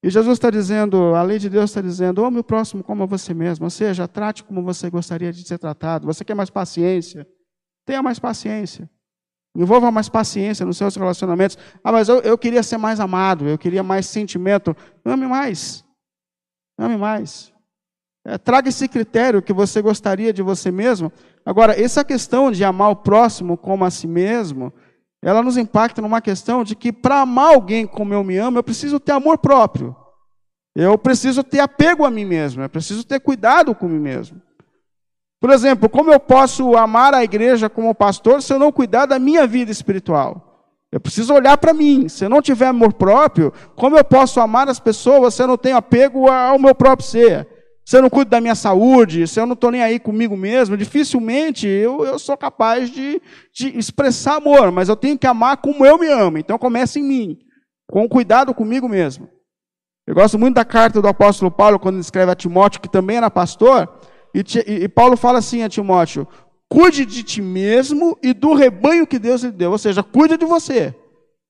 [0.01, 3.05] E Jesus está dizendo, a lei de Deus está dizendo, ame o próximo como a
[3.05, 6.07] você mesmo, ou seja, trate como você gostaria de ser tratado.
[6.07, 7.27] Você quer mais paciência?
[7.85, 8.89] Tenha mais paciência.
[9.55, 11.57] Envolva mais paciência nos seus relacionamentos.
[11.83, 14.75] Ah, mas eu, eu queria ser mais amado, eu queria mais sentimento.
[15.05, 15.85] Ame mais.
[16.77, 17.53] Ame mais.
[18.25, 21.11] É, traga esse critério que você gostaria de você mesmo.
[21.45, 24.73] Agora, essa questão de amar o próximo como a si mesmo,
[25.21, 28.63] ela nos impacta numa questão de que para amar alguém como eu me amo, eu
[28.63, 29.95] preciso ter amor próprio.
[30.75, 34.41] Eu preciso ter apego a mim mesmo, eu preciso ter cuidado com mim mesmo.
[35.39, 39.17] Por exemplo, como eu posso amar a igreja como pastor se eu não cuidar da
[39.17, 40.49] minha vida espiritual?
[40.91, 42.09] Eu preciso olhar para mim.
[42.09, 45.57] Se eu não tiver amor próprio, como eu posso amar as pessoas se eu não
[45.57, 47.47] tenho apego ao meu próprio ser?
[47.89, 50.77] Se eu não cuido da minha saúde, se eu não estou nem aí comigo mesmo,
[50.77, 53.19] dificilmente eu, eu sou capaz de,
[53.51, 56.37] de expressar amor, mas eu tenho que amar como eu me amo.
[56.37, 57.39] Então começa em mim,
[57.89, 59.27] com cuidado comigo mesmo.
[60.05, 63.17] Eu gosto muito da carta do apóstolo Paulo, quando ele escreve a Timóteo, que também
[63.17, 63.91] era pastor,
[64.35, 64.43] e,
[64.83, 66.27] e Paulo fala assim a Timóteo:
[66.69, 69.71] Cuide de ti mesmo e do rebanho que Deus lhe deu.
[69.71, 70.93] Ou seja, cuide de você.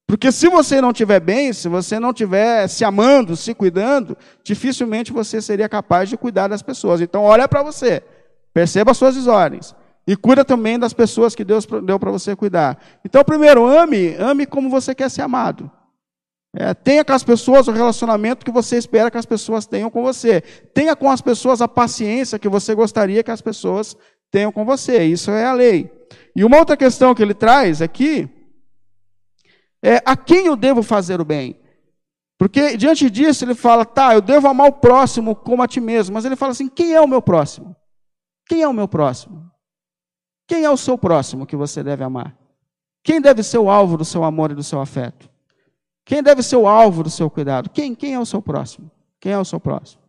[0.10, 5.13] Porque se você não estiver bem, se você não estiver se amando, se cuidando, dificilmente
[5.13, 7.00] você seria capaz de cuidar das pessoas.
[7.00, 8.02] Então, olha para você,
[8.52, 9.76] perceba as suas desordens.
[10.08, 12.80] E cuida também das pessoas que Deus deu para você cuidar.
[13.06, 15.69] Então, primeiro, ame, ame como você quer ser amado.
[16.56, 20.02] É, tenha com as pessoas o relacionamento que você espera que as pessoas tenham com
[20.02, 20.41] você.
[20.74, 23.95] Tenha com as pessoas a paciência que você gostaria que as pessoas
[24.32, 25.04] tenham com você.
[25.04, 25.91] Isso é a lei.
[26.36, 28.38] E uma outra questão que ele traz aqui é
[30.06, 31.60] a quem eu devo fazer o bem.
[32.38, 36.13] Porque diante disso ele fala, tá, eu devo amar o próximo como a ti mesmo.
[36.13, 37.76] Mas ele fala assim: quem é o meu próximo?
[38.48, 39.50] Quem é o meu próximo?
[40.48, 42.36] Quem é o seu próximo que você deve amar?
[43.04, 45.30] Quem deve ser o alvo do seu amor e do seu afeto?
[46.04, 47.70] Quem deve ser o alvo do seu cuidado?
[47.70, 48.89] Quem, quem é o seu próximo?
[49.20, 50.02] Quem é o seu próximo?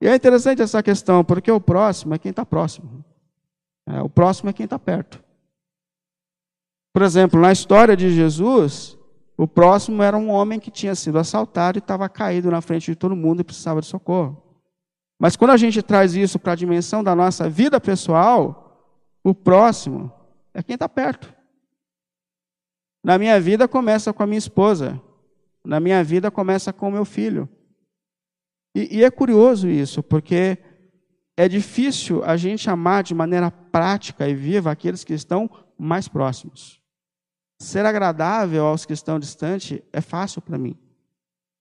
[0.00, 3.04] E é interessante essa questão, porque o próximo é quem está próximo.
[3.86, 5.23] É, o próximo é quem está perto.
[6.94, 8.96] Por exemplo, na história de Jesus,
[9.36, 12.94] o próximo era um homem que tinha sido assaltado e estava caído na frente de
[12.94, 14.40] todo mundo e precisava de socorro.
[15.18, 18.88] Mas quando a gente traz isso para a dimensão da nossa vida pessoal,
[19.24, 20.12] o próximo
[20.54, 21.34] é quem está perto.
[23.02, 25.02] Na minha vida começa com a minha esposa.
[25.64, 27.48] Na minha vida começa com o meu filho.
[28.72, 30.58] E, e é curioso isso, porque
[31.36, 36.83] é difícil a gente amar de maneira prática e viva aqueles que estão mais próximos.
[37.64, 40.76] Ser agradável aos que estão distantes é fácil para mim.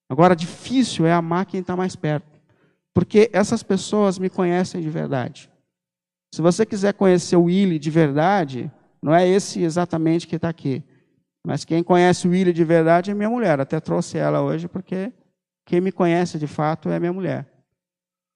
[0.10, 2.42] Agora, difícil é amar quem está mais perto,
[2.94, 5.50] porque essas pessoas me conhecem de verdade.
[6.36, 8.70] Se você quiser conhecer o Willy de verdade,
[9.02, 10.84] não é esse exatamente que está aqui.
[11.42, 13.62] Mas quem conhece o Willy de verdade é minha mulher.
[13.62, 15.14] Até trouxe ela hoje porque
[15.66, 17.48] quem me conhece de fato é minha mulher.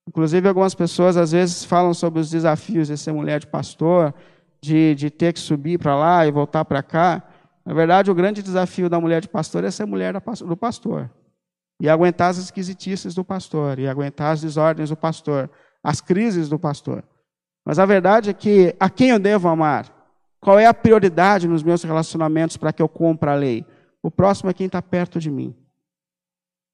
[0.08, 4.14] Inclusive, algumas pessoas às vezes falam sobre os desafios de ser mulher de pastor,
[4.58, 7.22] de, de ter que subir para lá e voltar para cá.
[7.68, 11.10] Na verdade, o grande desafio da mulher de pastor é ser mulher do pastor.
[11.78, 15.50] E aguentar as esquisitices do pastor, e aguentar as desordens do pastor,
[15.84, 17.04] as crises do pastor.
[17.66, 19.94] Mas a verdade é que a quem eu devo amar?
[20.40, 23.66] Qual é a prioridade nos meus relacionamentos para que eu cumpra a lei?
[24.02, 25.54] O próximo é quem está perto de mim.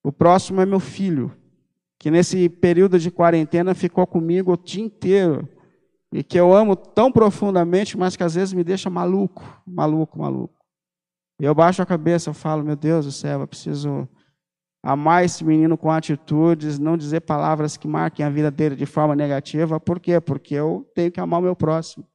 [0.05, 1.37] O próximo é meu filho,
[1.99, 5.49] que nesse período de quarentena ficou comigo o dia inteiro
[6.13, 10.64] e que eu amo tão profundamente, mas que às vezes me deixa maluco, maluco, maluco.
[11.41, 14.09] Eu baixo a cabeça, eu falo, meu Deus do céu, eu preciso
[14.83, 19.17] amar esse menino com atitudes, não dizer palavras que marquem a vida dele de forma
[19.17, 19.81] negativa.
[19.81, 20.21] Por quê?
[20.21, 22.07] Porque eu tenho que amar o meu próximo.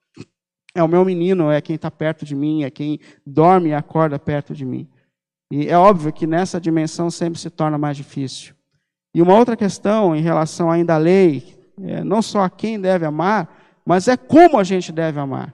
[0.75, 4.19] É o meu menino, é quem está perto de mim, é quem dorme e acorda
[4.19, 4.87] perto de mim.
[5.51, 8.53] E é óbvio que nessa dimensão sempre se torna mais difícil.
[9.15, 13.03] E uma outra questão em relação ainda à lei, é não só a quem deve
[13.05, 13.49] amar,
[13.83, 15.53] mas é como a gente deve amar.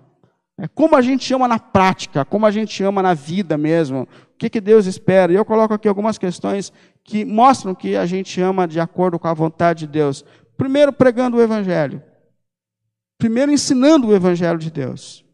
[0.58, 4.04] É como a gente ama na prática, como a gente ama na vida mesmo.
[4.04, 5.32] O que, que Deus espera?
[5.32, 6.72] E eu coloco aqui algumas questões
[7.04, 10.24] que mostram que a gente ama de acordo com a vontade de Deus.
[10.58, 12.02] Primeiro, pregando o Evangelho.
[13.18, 15.26] Primeiro, ensinando o Evangelho de Deus.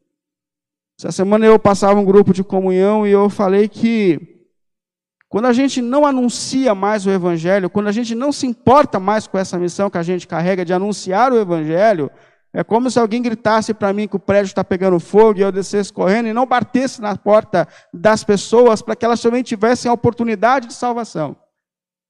[0.99, 4.31] Essa semana eu passava um grupo de comunhão e eu falei que
[5.27, 9.27] quando a gente não anuncia mais o Evangelho, quando a gente não se importa mais
[9.27, 12.11] com essa missão que a gente carrega de anunciar o Evangelho,
[12.53, 15.51] é como se alguém gritasse para mim que o prédio está pegando fogo e eu
[15.51, 19.93] descesse correndo e não batesse na porta das pessoas para que elas também tivessem a
[19.93, 21.35] oportunidade de salvação.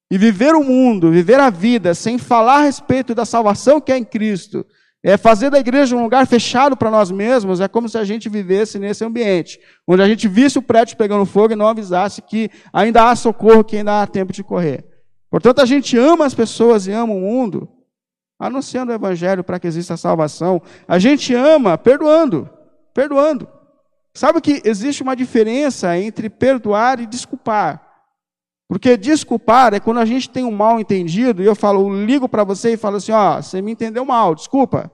[0.09, 3.97] E viver o mundo, viver a vida sem falar a respeito da salvação que é
[3.97, 4.65] em Cristo,
[5.03, 8.27] é fazer da igreja um lugar fechado para nós mesmos, é como se a gente
[8.27, 12.49] vivesse nesse ambiente, onde a gente visse o prédio pegando fogo e não avisasse que
[12.73, 14.85] ainda há socorro, que ainda há tempo de correr.
[15.29, 17.69] Portanto, a gente ama as pessoas e ama o mundo,
[18.41, 20.59] anunciando o evangelho para que exista salvação.
[20.87, 22.49] A gente ama perdoando,
[22.91, 23.47] perdoando.
[24.15, 27.87] Sabe que existe uma diferença entre perdoar e desculpar.
[28.67, 32.27] Porque desculpar é quando a gente tem um mal entendido e eu falo, eu ligo
[32.27, 34.91] para você e falo assim, ó, você me entendeu mal, desculpa.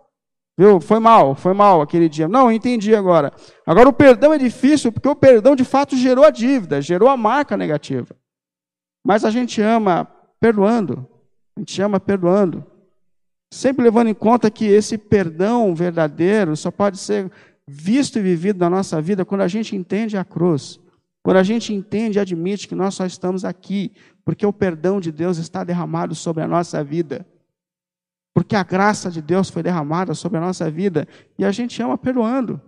[0.60, 0.82] Viu?
[0.82, 2.28] Foi mal, foi mal aquele dia.
[2.28, 3.32] Não, entendi agora.
[3.66, 7.16] Agora o perdão é difícil porque o perdão de fato gerou a dívida, gerou a
[7.16, 8.16] marca negativa.
[9.06, 10.06] Mas a gente ama
[10.40, 11.08] perdoando.
[11.56, 12.66] A gente ama perdoando.
[13.52, 17.32] Sempre levando em conta que esse perdão verdadeiro só pode ser
[17.66, 20.80] visto e vivido na nossa vida quando a gente entende a cruz.
[21.24, 23.92] Quando a gente entende e admite que nós só estamos aqui
[24.24, 27.26] porque o perdão de Deus está derramado sobre a nossa vida.
[28.34, 31.08] Porque a graça de Deus foi derramada sobre a nossa vida
[31.40, 32.62] e a gente ama perdoando,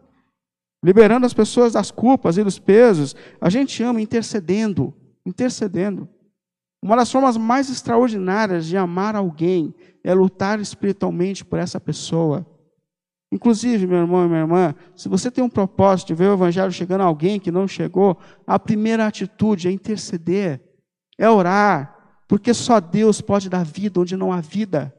[0.83, 3.15] liberando as pessoas das culpas e dos pesos.
[3.39, 4.93] A gente ama intercedendo,
[5.25, 6.07] intercedendo.
[6.81, 12.45] Uma das formas mais extraordinárias de amar alguém é lutar espiritualmente por essa pessoa.
[13.31, 16.71] Inclusive, meu irmão e minha irmã, se você tem um propósito de ver o evangelho
[16.71, 20.61] chegando a alguém que não chegou, a primeira atitude é interceder,
[21.17, 24.95] é orar, porque só Deus pode dar vida onde não há vida.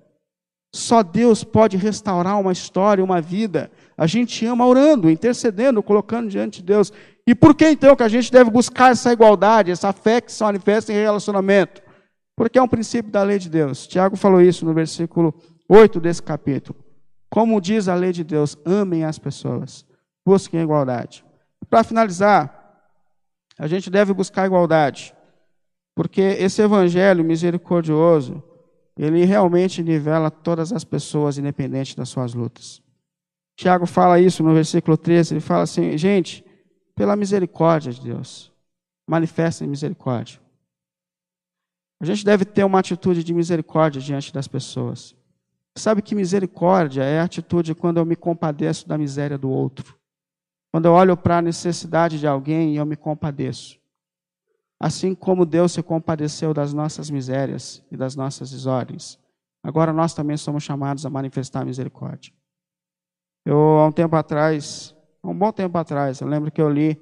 [0.73, 3.71] Só Deus pode restaurar uma história, uma vida.
[3.97, 6.93] A gente ama orando, intercedendo, colocando diante de Deus.
[7.27, 10.43] E por que então que a gente deve buscar essa igualdade, essa fé que se
[10.43, 11.83] manifesta em relacionamento?
[12.37, 13.87] Porque é um princípio da lei de Deus.
[13.87, 15.35] Tiago falou isso no versículo
[15.69, 16.79] 8 desse capítulo.
[17.29, 19.85] Como diz a lei de Deus, amem as pessoas,
[20.25, 21.25] busquem a igualdade.
[21.69, 22.61] Para finalizar,
[23.59, 25.15] a gente deve buscar a igualdade,
[25.95, 28.43] porque esse evangelho misericordioso,
[28.97, 32.83] ele realmente nivela todas as pessoas, independente das suas lutas.
[33.57, 36.45] Tiago fala isso no versículo 13, ele fala assim: gente,
[36.95, 38.53] pela misericórdia de Deus,
[39.09, 40.41] manifestem misericórdia.
[42.01, 45.15] A gente deve ter uma atitude de misericórdia diante das pessoas.
[45.77, 49.99] Sabe que misericórdia é a atitude quando eu me compadeço da miséria do outro.
[50.71, 53.80] Quando eu olho para a necessidade de alguém e eu me compadeço.
[54.81, 59.19] Assim como Deus se compadeceu das nossas misérias e das nossas desordens,
[59.63, 62.33] agora nós também somos chamados a manifestar misericórdia.
[63.45, 66.99] Eu, há um tempo atrás, há um bom tempo atrás, eu lembro que eu li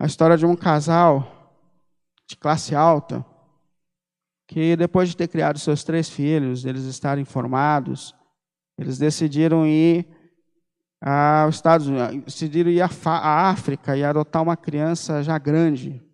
[0.00, 1.32] a história de um casal
[2.26, 3.24] de classe alta,
[4.48, 8.14] que depois de ter criado seus três filhos, eles estarem formados,
[8.78, 10.06] eles decidiram ir
[11.02, 16.05] aos Estados Unidos, decidiram ir à África e adotar uma criança já grande.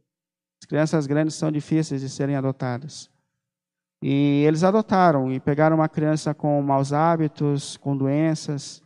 [0.72, 3.10] As crianças grandes são difíceis de serem adotadas.
[4.02, 8.82] E eles adotaram e pegaram uma criança com maus hábitos, com doenças,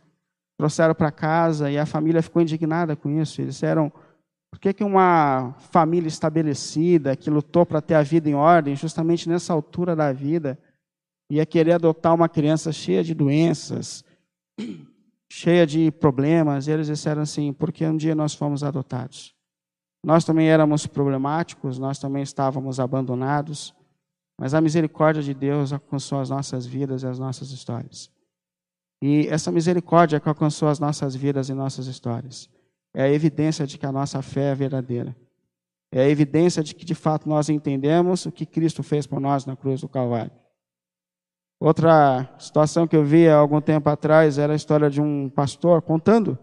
[0.57, 3.39] trouxeram para casa e a família ficou indignada com isso.
[3.39, 3.89] Eles disseram:
[4.51, 9.29] por que, que uma família estabelecida, que lutou para ter a vida em ordem, justamente
[9.29, 10.59] nessa altura da vida,
[11.31, 14.03] ia querer adotar uma criança cheia de doenças,
[15.31, 16.67] cheia de problemas?
[16.67, 19.36] E eles disseram assim: porque um dia nós fomos adotados.
[20.03, 23.73] Nós também éramos problemáticos, nós também estávamos abandonados,
[24.39, 28.11] mas a misericórdia de Deus alcançou as nossas vidas e as nossas histórias.
[29.01, 32.49] E essa misericórdia que alcançou as nossas vidas e nossas histórias
[32.93, 35.15] é a evidência de que a nossa fé é verdadeira.
[35.91, 39.45] É a evidência de que, de fato, nós entendemos o que Cristo fez por nós
[39.45, 40.31] na cruz do Calvário.
[41.59, 45.81] Outra situação que eu vi há algum tempo atrás era a história de um pastor
[45.81, 46.37] contando.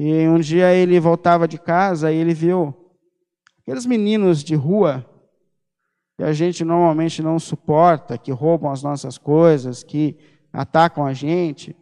[0.00, 2.72] E um dia ele voltava de casa e ele viu
[3.60, 5.04] aqueles meninos de rua
[6.16, 10.16] que a gente normalmente não suporta, que roubam as nossas coisas, que
[10.52, 11.74] atacam a gente.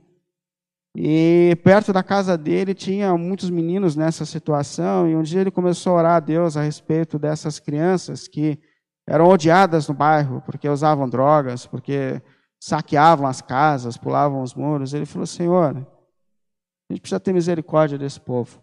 [0.96, 5.92] E perto da casa dele tinha muitos meninos nessa situação, e um dia ele começou
[5.92, 8.58] a orar a Deus a respeito dessas crianças que
[9.06, 12.22] eram odiadas no bairro, porque usavam drogas, porque
[12.58, 14.94] saqueavam as casas, pulavam os muros.
[14.94, 15.86] Ele falou: Senhor,
[16.88, 18.62] a gente precisa ter misericórdia desse povo.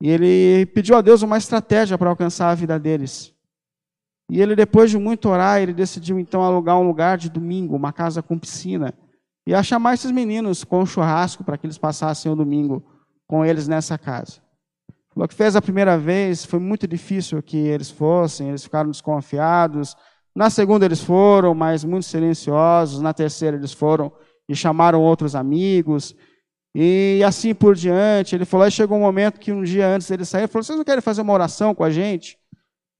[0.00, 3.34] E ele pediu a Deus uma estratégia para alcançar a vida deles.
[4.30, 7.92] E ele, depois de muito orar, ele decidiu então alugar um lugar de domingo, uma
[7.92, 8.94] casa com piscina
[9.46, 12.84] e a chamar esses meninos com um churrasco para que eles passassem o domingo
[13.26, 14.40] com eles nessa casa.
[15.12, 19.96] Falou que fez a primeira vez, foi muito difícil que eles fossem, eles ficaram desconfiados.
[20.34, 23.00] Na segunda eles foram, mas muito silenciosos.
[23.00, 24.12] Na terceira eles foram
[24.48, 26.14] e chamaram outros amigos.
[26.74, 28.34] E assim por diante.
[28.34, 30.78] Ele falou, aí chegou um momento que um dia antes dele sair, ele falou, vocês
[30.78, 32.38] não querem fazer uma oração com a gente?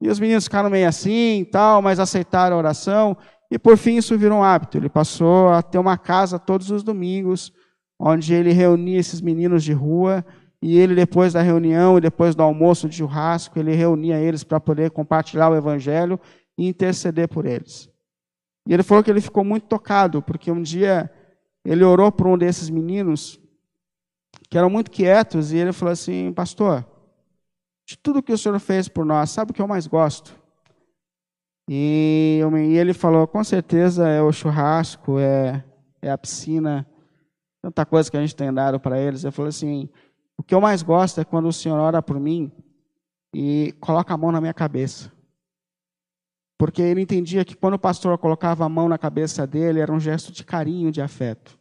[0.01, 3.17] E os meninos ficaram meio assim, tal, mas aceitaram a oração.
[3.51, 4.79] E por fim isso virou um hábito.
[4.79, 7.53] Ele passou a ter uma casa todos os domingos,
[7.99, 10.25] onde ele reunia esses meninos de rua,
[10.63, 14.61] e ele depois da reunião e depois do almoço de churrasco, ele reunia eles para
[14.61, 16.19] poder compartilhar o evangelho
[16.57, 17.89] e interceder por eles.
[18.67, 21.11] E ele falou que ele ficou muito tocado, porque um dia
[21.65, 23.40] ele orou por um desses meninos
[24.51, 26.85] que eram muito quietos, e ele falou assim: Pastor,
[27.87, 30.39] de tudo que o senhor fez por nós, sabe o que eu mais gosto?
[31.69, 35.65] E, e ele falou, com certeza é o churrasco, é,
[36.03, 36.85] é a piscina,
[37.63, 39.23] tanta coisa que a gente tem dado para eles.
[39.23, 39.89] Eu falei assim,
[40.37, 42.51] o que eu mais gosto é quando o Senhor ora por mim
[43.33, 45.13] e coloca a mão na minha cabeça.
[46.59, 50.01] porque ele entendia que quando o pastor colocava a mão na cabeça dele, era um
[50.01, 51.60] gesto de carinho, de afeto.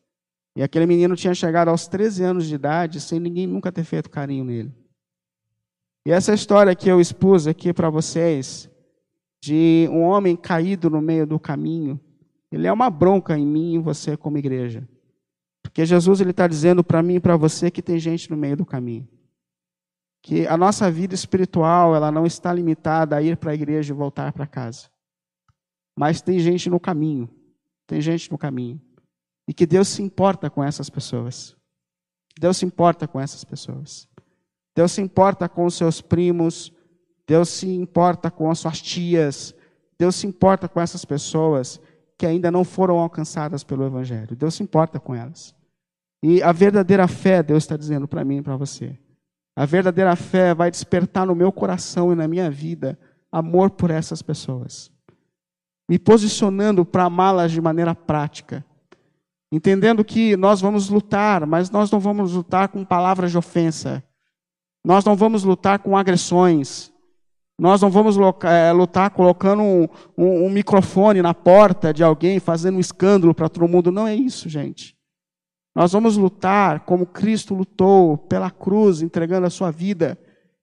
[0.60, 4.10] E aquele menino tinha chegado aos 13 anos de idade sem ninguém nunca ter feito
[4.10, 4.76] carinho nele.
[6.06, 8.70] E essa história que eu expus aqui para vocês,
[9.42, 11.98] de um homem caído no meio do caminho,
[12.52, 14.86] ele é uma bronca em mim e em você como igreja.
[15.64, 18.66] Porque Jesus está dizendo para mim e para você que tem gente no meio do
[18.66, 19.08] caminho.
[20.22, 23.96] Que a nossa vida espiritual ela não está limitada a ir para a igreja e
[23.96, 24.90] voltar para casa.
[25.98, 27.30] Mas tem gente no caminho.
[27.88, 28.82] Tem gente no caminho.
[29.50, 31.56] E que Deus se importa com essas pessoas.
[32.40, 34.08] Deus se importa com essas pessoas.
[34.76, 36.72] Deus se importa com os seus primos.
[37.26, 39.56] Deus se importa com as suas tias.
[39.98, 41.82] Deus se importa com essas pessoas
[42.16, 44.36] que ainda não foram alcançadas pelo Evangelho.
[44.36, 45.56] Deus se importa com elas.
[46.22, 49.00] E a verdadeira fé, Deus está dizendo para mim e para você.
[49.56, 53.00] A verdadeira fé vai despertar no meu coração e na minha vida
[53.32, 54.92] amor por essas pessoas.
[55.90, 58.64] Me posicionando para amá-las de maneira prática
[59.52, 64.04] entendendo que nós vamos lutar, mas nós não vamos lutar com palavras de ofensa,
[64.84, 66.92] nós não vamos lutar com agressões,
[67.60, 69.88] nós não vamos eh, lutar colocando um,
[70.18, 73.92] um, um microfone na porta de alguém, fazendo um escândalo para todo mundo.
[73.92, 74.98] Não é isso, gente.
[75.76, 80.18] Nós vamos lutar como Cristo lutou pela cruz, entregando a sua vida,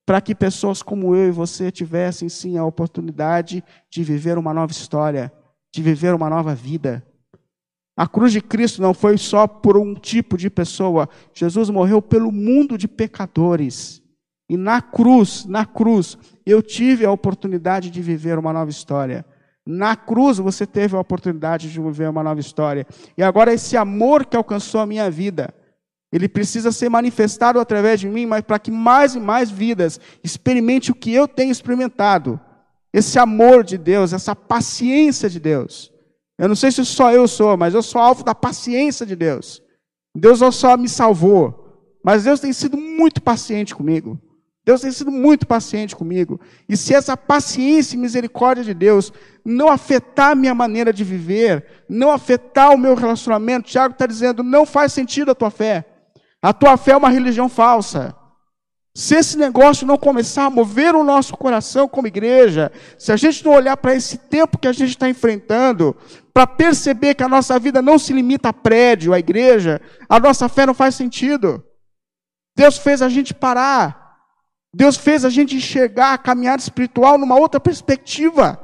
[0.07, 4.72] para que pessoas como eu e você tivessem sim a oportunidade de viver uma nova
[4.72, 5.30] história,
[5.74, 7.07] de viver uma nova vida.
[7.97, 11.09] A cruz de Cristo não foi só por um tipo de pessoa.
[11.32, 14.03] Jesus morreu pelo mundo de pecadores.
[14.51, 19.24] E na cruz, na cruz, eu tive a oportunidade de viver uma nova história.
[19.66, 22.86] Na cruz você teve a oportunidade de viver uma nova história.
[23.16, 25.53] E agora esse amor que alcançou a minha vida,
[26.12, 30.92] ele precisa ser manifestado através de mim, mas para que mais e mais vidas experimente
[30.92, 32.38] o que eu tenho experimentado.
[32.92, 35.95] Esse amor de Deus, essa paciência de Deus.
[36.39, 39.62] Eu não sei se só eu sou, mas eu sou alvo da paciência de Deus.
[40.14, 41.66] Deus não só me salvou,
[42.05, 44.20] mas Deus tem sido muito paciente comigo.
[44.64, 46.41] Deus tem sido muito paciente comigo.
[46.68, 49.12] E se essa paciência e misericórdia de Deus
[49.45, 54.43] não afetar a minha maneira de viver, não afetar o meu relacionamento, Tiago está dizendo,
[54.43, 55.84] não faz sentido a tua fé.
[56.43, 58.14] A tua fé é uma religião falsa.
[58.93, 63.45] Se esse negócio não começar a mover o nosso coração como igreja, se a gente
[63.45, 65.95] não olhar para esse tempo que a gente está enfrentando,
[66.37, 70.51] para perceber que a nossa vida não se limita a prédio, a igreja, a nossa
[70.51, 71.64] fé não faz sentido.
[72.55, 74.18] Deus fez a gente parar.
[74.70, 78.61] Deus fez a gente enxergar a caminhada espiritual numa outra perspectiva.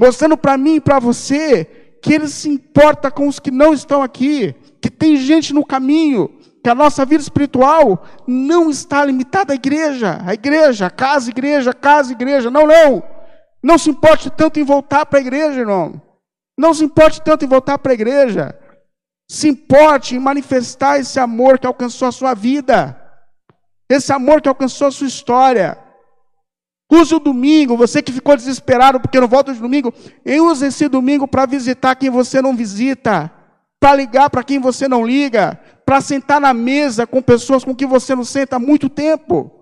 [0.00, 1.66] Mostrando para mim e para você
[2.02, 6.30] que Ele se importa com os que não estão aqui, que tem gente no caminho,
[6.64, 12.12] que a nossa vida espiritual não está limitada à igreja, à igreja, casa, igreja, casa,
[12.12, 12.50] igreja.
[12.50, 13.17] Não, não.
[13.62, 16.00] Não se importe tanto em voltar para a igreja, irmão.
[16.56, 18.58] Não se importe tanto em voltar para a igreja.
[19.30, 22.96] Se importe em manifestar esse amor que alcançou a sua vida.
[23.88, 25.78] Esse amor que alcançou a sua história.
[26.90, 29.92] Use o domingo, você que ficou desesperado porque não volta de domingo,
[30.24, 33.30] use esse domingo para visitar quem você não visita,
[33.78, 37.86] para ligar para quem você não liga, para sentar na mesa com pessoas com quem
[37.86, 39.57] você não senta há muito tempo.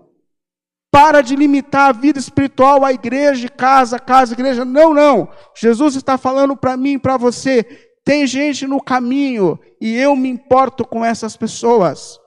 [0.91, 4.63] Para de limitar a vida espiritual à igreja, casa, casa, igreja.
[4.63, 5.29] Não, não.
[5.55, 7.63] Jesus está falando para mim e para você.
[8.03, 12.17] Tem gente no caminho e eu me importo com essas pessoas.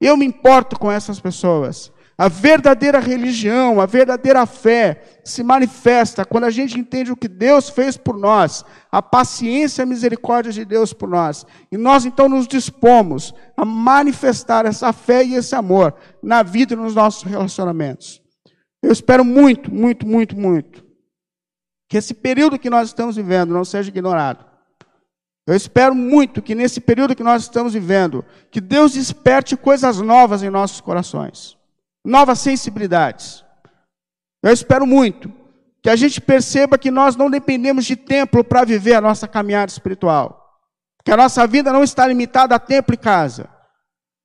[0.00, 1.92] Eu me importo com essas pessoas.
[2.22, 7.68] A verdadeira religião, a verdadeira fé se manifesta quando a gente entende o que Deus
[7.68, 11.44] fez por nós, a paciência e a misericórdia de Deus por nós.
[11.72, 16.76] E nós então nos dispomos a manifestar essa fé e esse amor na vida e
[16.76, 18.22] nos nossos relacionamentos.
[18.80, 20.86] Eu espero muito, muito, muito, muito
[21.88, 24.44] que esse período que nós estamos vivendo não seja ignorado.
[25.44, 30.44] Eu espero muito que nesse período que nós estamos vivendo, que Deus desperte coisas novas
[30.44, 31.60] em nossos corações
[32.04, 33.44] novas sensibilidades.
[34.42, 35.32] Eu espero muito
[35.82, 39.70] que a gente perceba que nós não dependemos de templo para viver a nossa caminhada
[39.70, 40.60] espiritual.
[41.04, 43.48] Que a nossa vida não está limitada a templo e casa.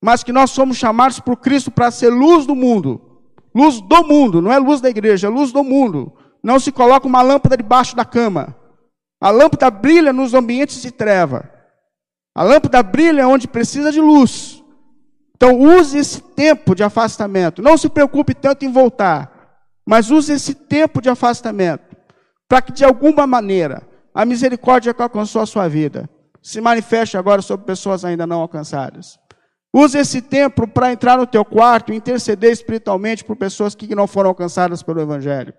[0.02, 3.24] Mas que nós somos chamados por Cristo para ser luz do mundo.
[3.56, 6.16] Luz do mundo, não é luz da igreja, é luz do mundo.
[6.44, 8.56] Não se coloca uma lâmpada debaixo da cama.
[9.20, 11.50] A lâmpada brilha nos ambientes de treva.
[12.36, 14.57] A lâmpada brilha onde precisa de luz.
[15.38, 17.62] Então, use esse tempo de afastamento.
[17.62, 19.32] Não se preocupe tanto em voltar,
[19.86, 21.96] mas use esse tempo de afastamento
[22.50, 26.10] para que, de alguma maneira, a misericórdia que alcançou a sua vida
[26.42, 29.20] se manifeste agora sobre pessoas ainda não alcançadas.
[29.72, 34.08] Use esse tempo para entrar no teu quarto e interceder espiritualmente por pessoas que não
[34.08, 35.54] foram alcançadas pelo Evangelho.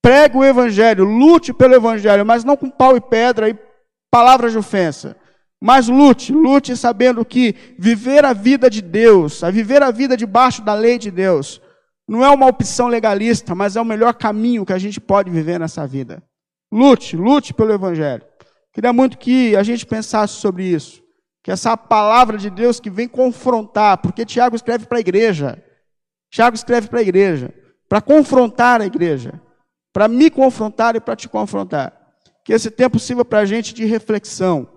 [0.00, 3.58] pregue o evangelho, lute pelo evangelho, mas não com pau e pedra e
[4.10, 5.16] palavras de ofensa.
[5.66, 10.62] Mas lute, lute sabendo que viver a vida de Deus, a viver a vida debaixo
[10.62, 11.60] da lei de Deus,
[12.06, 15.58] não é uma opção legalista, mas é o melhor caminho que a gente pode viver
[15.58, 16.22] nessa vida.
[16.70, 18.22] Lute, lute pelo Evangelho.
[18.72, 21.02] Queria muito que a gente pensasse sobre isso.
[21.42, 25.60] Que essa palavra de Deus que vem confrontar, porque Tiago escreve para a igreja.
[26.30, 27.52] Tiago escreve para a igreja,
[27.88, 29.32] para confrontar a igreja,
[29.92, 31.92] para me confrontar e para te confrontar.
[32.44, 34.75] Que esse tempo sirva para a gente de reflexão,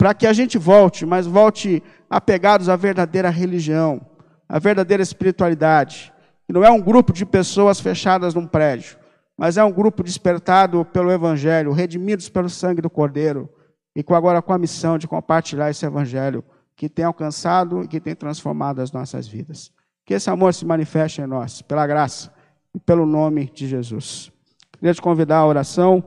[0.00, 4.00] para que a gente volte, mas volte apegados à verdadeira religião,
[4.48, 6.10] à verdadeira espiritualidade
[6.48, 8.96] e não é um grupo de pessoas fechadas num prédio,
[9.36, 13.46] mas é um grupo despertado pelo Evangelho, redimidos pelo sangue do Cordeiro,
[13.94, 16.42] e com agora com a missão de compartilhar esse Evangelho
[16.74, 19.70] que tem alcançado e que tem transformado as nossas vidas.
[20.06, 22.32] Que esse amor se manifeste em nós, pela graça
[22.74, 24.32] e pelo nome de Jesus.
[24.72, 26.02] Queria te convidar à oração,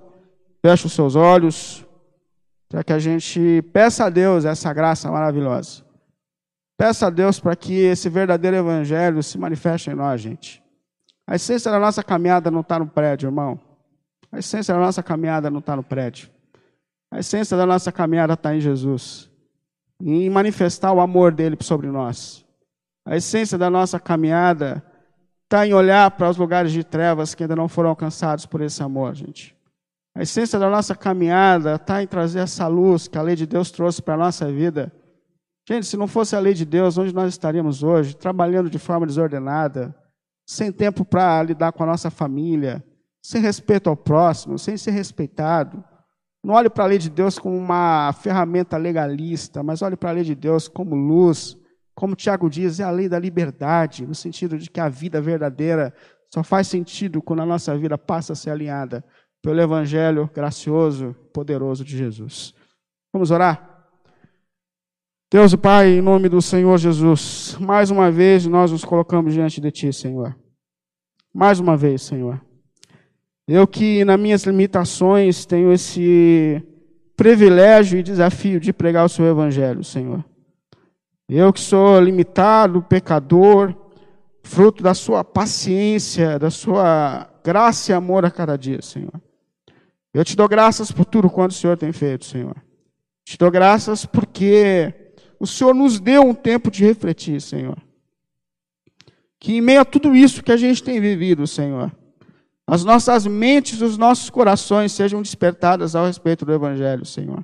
[0.64, 1.86] feche os seus olhos,
[2.74, 5.84] para que a gente peça a Deus essa graça maravilhosa.
[6.76, 10.60] Peça a Deus para que esse verdadeiro evangelho se manifeste em nós, gente.
[11.28, 13.60] A essência da nossa caminhada não está no prédio, irmão.
[14.32, 16.32] A essência da nossa caminhada não está no prédio.
[17.12, 19.30] A essência da nossa caminhada está em Jesus.
[20.02, 22.44] Em manifestar o amor dele sobre nós.
[23.06, 24.84] A essência da nossa caminhada
[25.44, 28.82] está em olhar para os lugares de trevas que ainda não foram alcançados por esse
[28.82, 29.56] amor, gente.
[30.16, 33.72] A essência da nossa caminhada está em trazer essa luz que a lei de Deus
[33.72, 34.92] trouxe para a nossa vida
[35.66, 38.16] Gente, se não fosse a lei de Deus, onde nós estaríamos hoje?
[38.18, 39.96] Trabalhando de forma desordenada,
[40.46, 42.84] sem tempo para lidar com a nossa família,
[43.22, 45.82] sem respeito ao próximo, sem ser respeitado.
[46.44, 50.14] Não olhe para a lei de Deus como uma ferramenta legalista, mas olhe para a
[50.14, 51.58] lei de Deus como luz.
[51.96, 55.94] Como Tiago diz, é a lei da liberdade, no sentido de que a vida verdadeira
[56.30, 59.02] só faz sentido quando a nossa vida passa a ser alinhada
[59.44, 62.56] pelo Evangelho gracioso, poderoso de Jesus.
[63.12, 63.90] Vamos orar?
[65.30, 69.70] Deus Pai, em nome do Senhor Jesus, mais uma vez nós nos colocamos diante de
[69.70, 70.34] Ti, Senhor.
[71.34, 72.40] Mais uma vez, Senhor.
[73.46, 76.64] Eu que, nas minhas limitações, tenho esse
[77.18, 80.24] privilégio e desafio de pregar o Seu Evangelho, Senhor.
[81.28, 83.76] Eu que sou limitado, pecador,
[84.42, 89.12] fruto da Sua paciência, da Sua graça e amor a cada dia, Senhor.
[90.14, 92.56] Eu te dou graças por tudo quanto o Senhor tem feito, Senhor.
[93.26, 94.94] Te dou graças porque
[95.40, 97.78] o Senhor nos deu um tempo de refletir, Senhor.
[99.40, 101.92] Que em meio a tudo isso que a gente tem vivido, Senhor,
[102.66, 107.44] as nossas mentes os nossos corações sejam despertadas ao respeito do Evangelho, Senhor.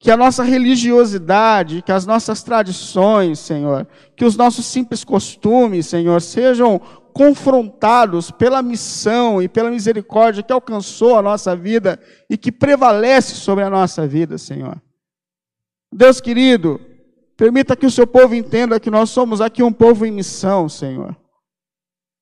[0.00, 6.20] Que a nossa religiosidade, que as nossas tradições, Senhor, que os nossos simples costumes, Senhor,
[6.22, 6.80] sejam
[7.12, 11.98] confrontados pela missão e pela misericórdia que alcançou a nossa vida
[12.28, 14.80] e que prevalece sobre a nossa vida, Senhor.
[15.92, 16.80] Deus querido,
[17.36, 21.16] permita que o seu povo entenda que nós somos aqui um povo em missão, Senhor.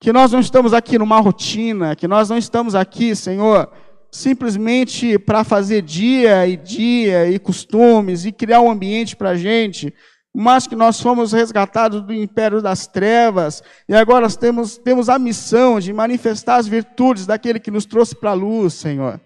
[0.00, 3.70] Que nós não estamos aqui numa rotina, que nós não estamos aqui, Senhor,
[4.10, 9.92] simplesmente para fazer dia e dia e costumes e criar um ambiente para a gente,
[10.38, 15.80] mas que nós fomos resgatados do império das trevas e agora temos, temos a missão
[15.80, 19.18] de manifestar as virtudes daquele que nos trouxe para a luz, Senhor.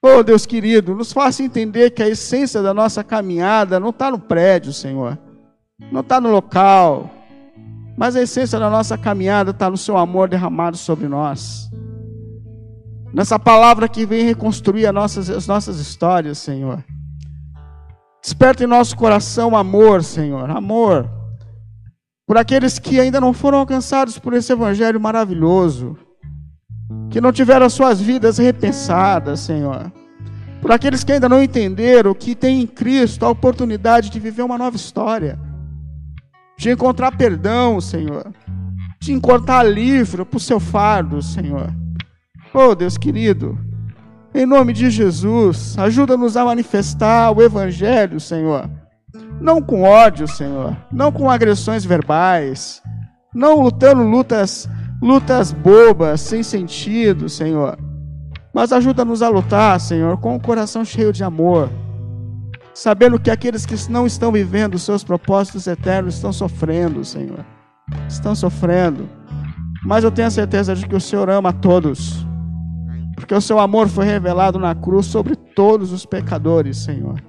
[0.00, 4.18] Oh, Deus querido, nos faça entender que a essência da nossa caminhada não está no
[4.20, 5.18] prédio, Senhor,
[5.90, 7.10] não está no local,
[7.98, 11.68] mas a essência da nossa caminhada está no Seu amor derramado sobre nós.
[13.12, 16.84] Nessa palavra que vem reconstruir as nossas, as nossas histórias, Senhor.
[18.22, 21.10] Desperta em nosso coração amor, Senhor, amor,
[22.24, 25.98] por aqueles que ainda não foram alcançados por esse Evangelho maravilhoso
[27.10, 29.92] que não tiveram as suas vidas repensadas, Senhor.
[30.60, 34.56] Por aqueles que ainda não entenderam que tem em Cristo a oportunidade de viver uma
[34.56, 35.38] nova história,
[36.56, 38.32] de encontrar perdão, Senhor,
[39.00, 41.74] de encontrar livro para o seu fardo, Senhor.
[42.54, 43.58] Oh, Deus querido,
[44.34, 48.70] em nome de Jesus, ajuda-nos a manifestar o Evangelho, Senhor.
[49.40, 52.82] Não com ódio, Senhor, não com agressões verbais,
[53.34, 54.68] não lutando lutas
[55.02, 57.76] lutas bobas, sem sentido, Senhor.
[58.54, 61.68] Mas ajuda-nos a lutar, Senhor, com o coração cheio de amor,
[62.72, 67.44] sabendo que aqueles que não estão vivendo os seus propósitos eternos estão sofrendo, Senhor.
[68.08, 69.08] Estão sofrendo.
[69.84, 72.24] Mas eu tenho a certeza de que o Senhor ama todos.
[73.22, 77.22] Porque o seu amor foi revelado na cruz sobre todos os pecadores, Senhor.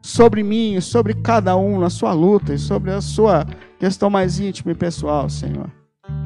[0.00, 3.44] Sobre mim, sobre cada um na sua luta e sobre a sua
[3.76, 5.68] questão mais íntima e pessoal, Senhor.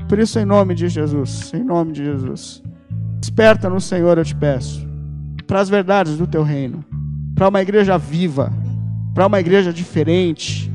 [0.07, 2.63] Por isso, em nome de Jesus, em nome de Jesus,
[3.19, 4.87] Desperta no Senhor, eu te peço,
[5.47, 6.85] para as verdades do teu reino,
[7.35, 8.53] para uma igreja viva,
[9.15, 10.71] para uma igreja diferente,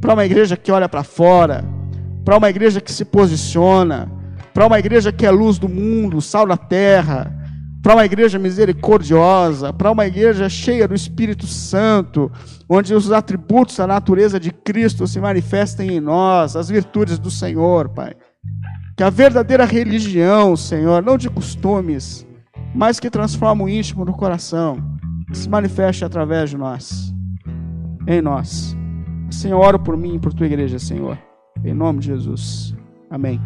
[0.00, 1.64] para uma igreja que olha para fora,
[2.24, 4.08] para uma igreja que se posiciona,
[4.54, 7.39] para uma igreja que é luz do mundo, sal da terra,
[7.82, 12.30] para uma igreja misericordiosa, para uma igreja cheia do Espírito Santo,
[12.68, 17.88] onde os atributos da natureza de Cristo se manifestem em nós, as virtudes do Senhor,
[17.88, 18.14] Pai.
[18.96, 22.26] Que a verdadeira religião, Senhor, não de costumes,
[22.74, 24.76] mas que transforma o íntimo do coração,
[25.32, 27.14] se manifeste através de nós,
[28.06, 28.76] em nós.
[29.30, 31.18] Senhor, oro por mim e por tua igreja, Senhor.
[31.64, 32.74] Em nome de Jesus.
[33.10, 33.40] Amém.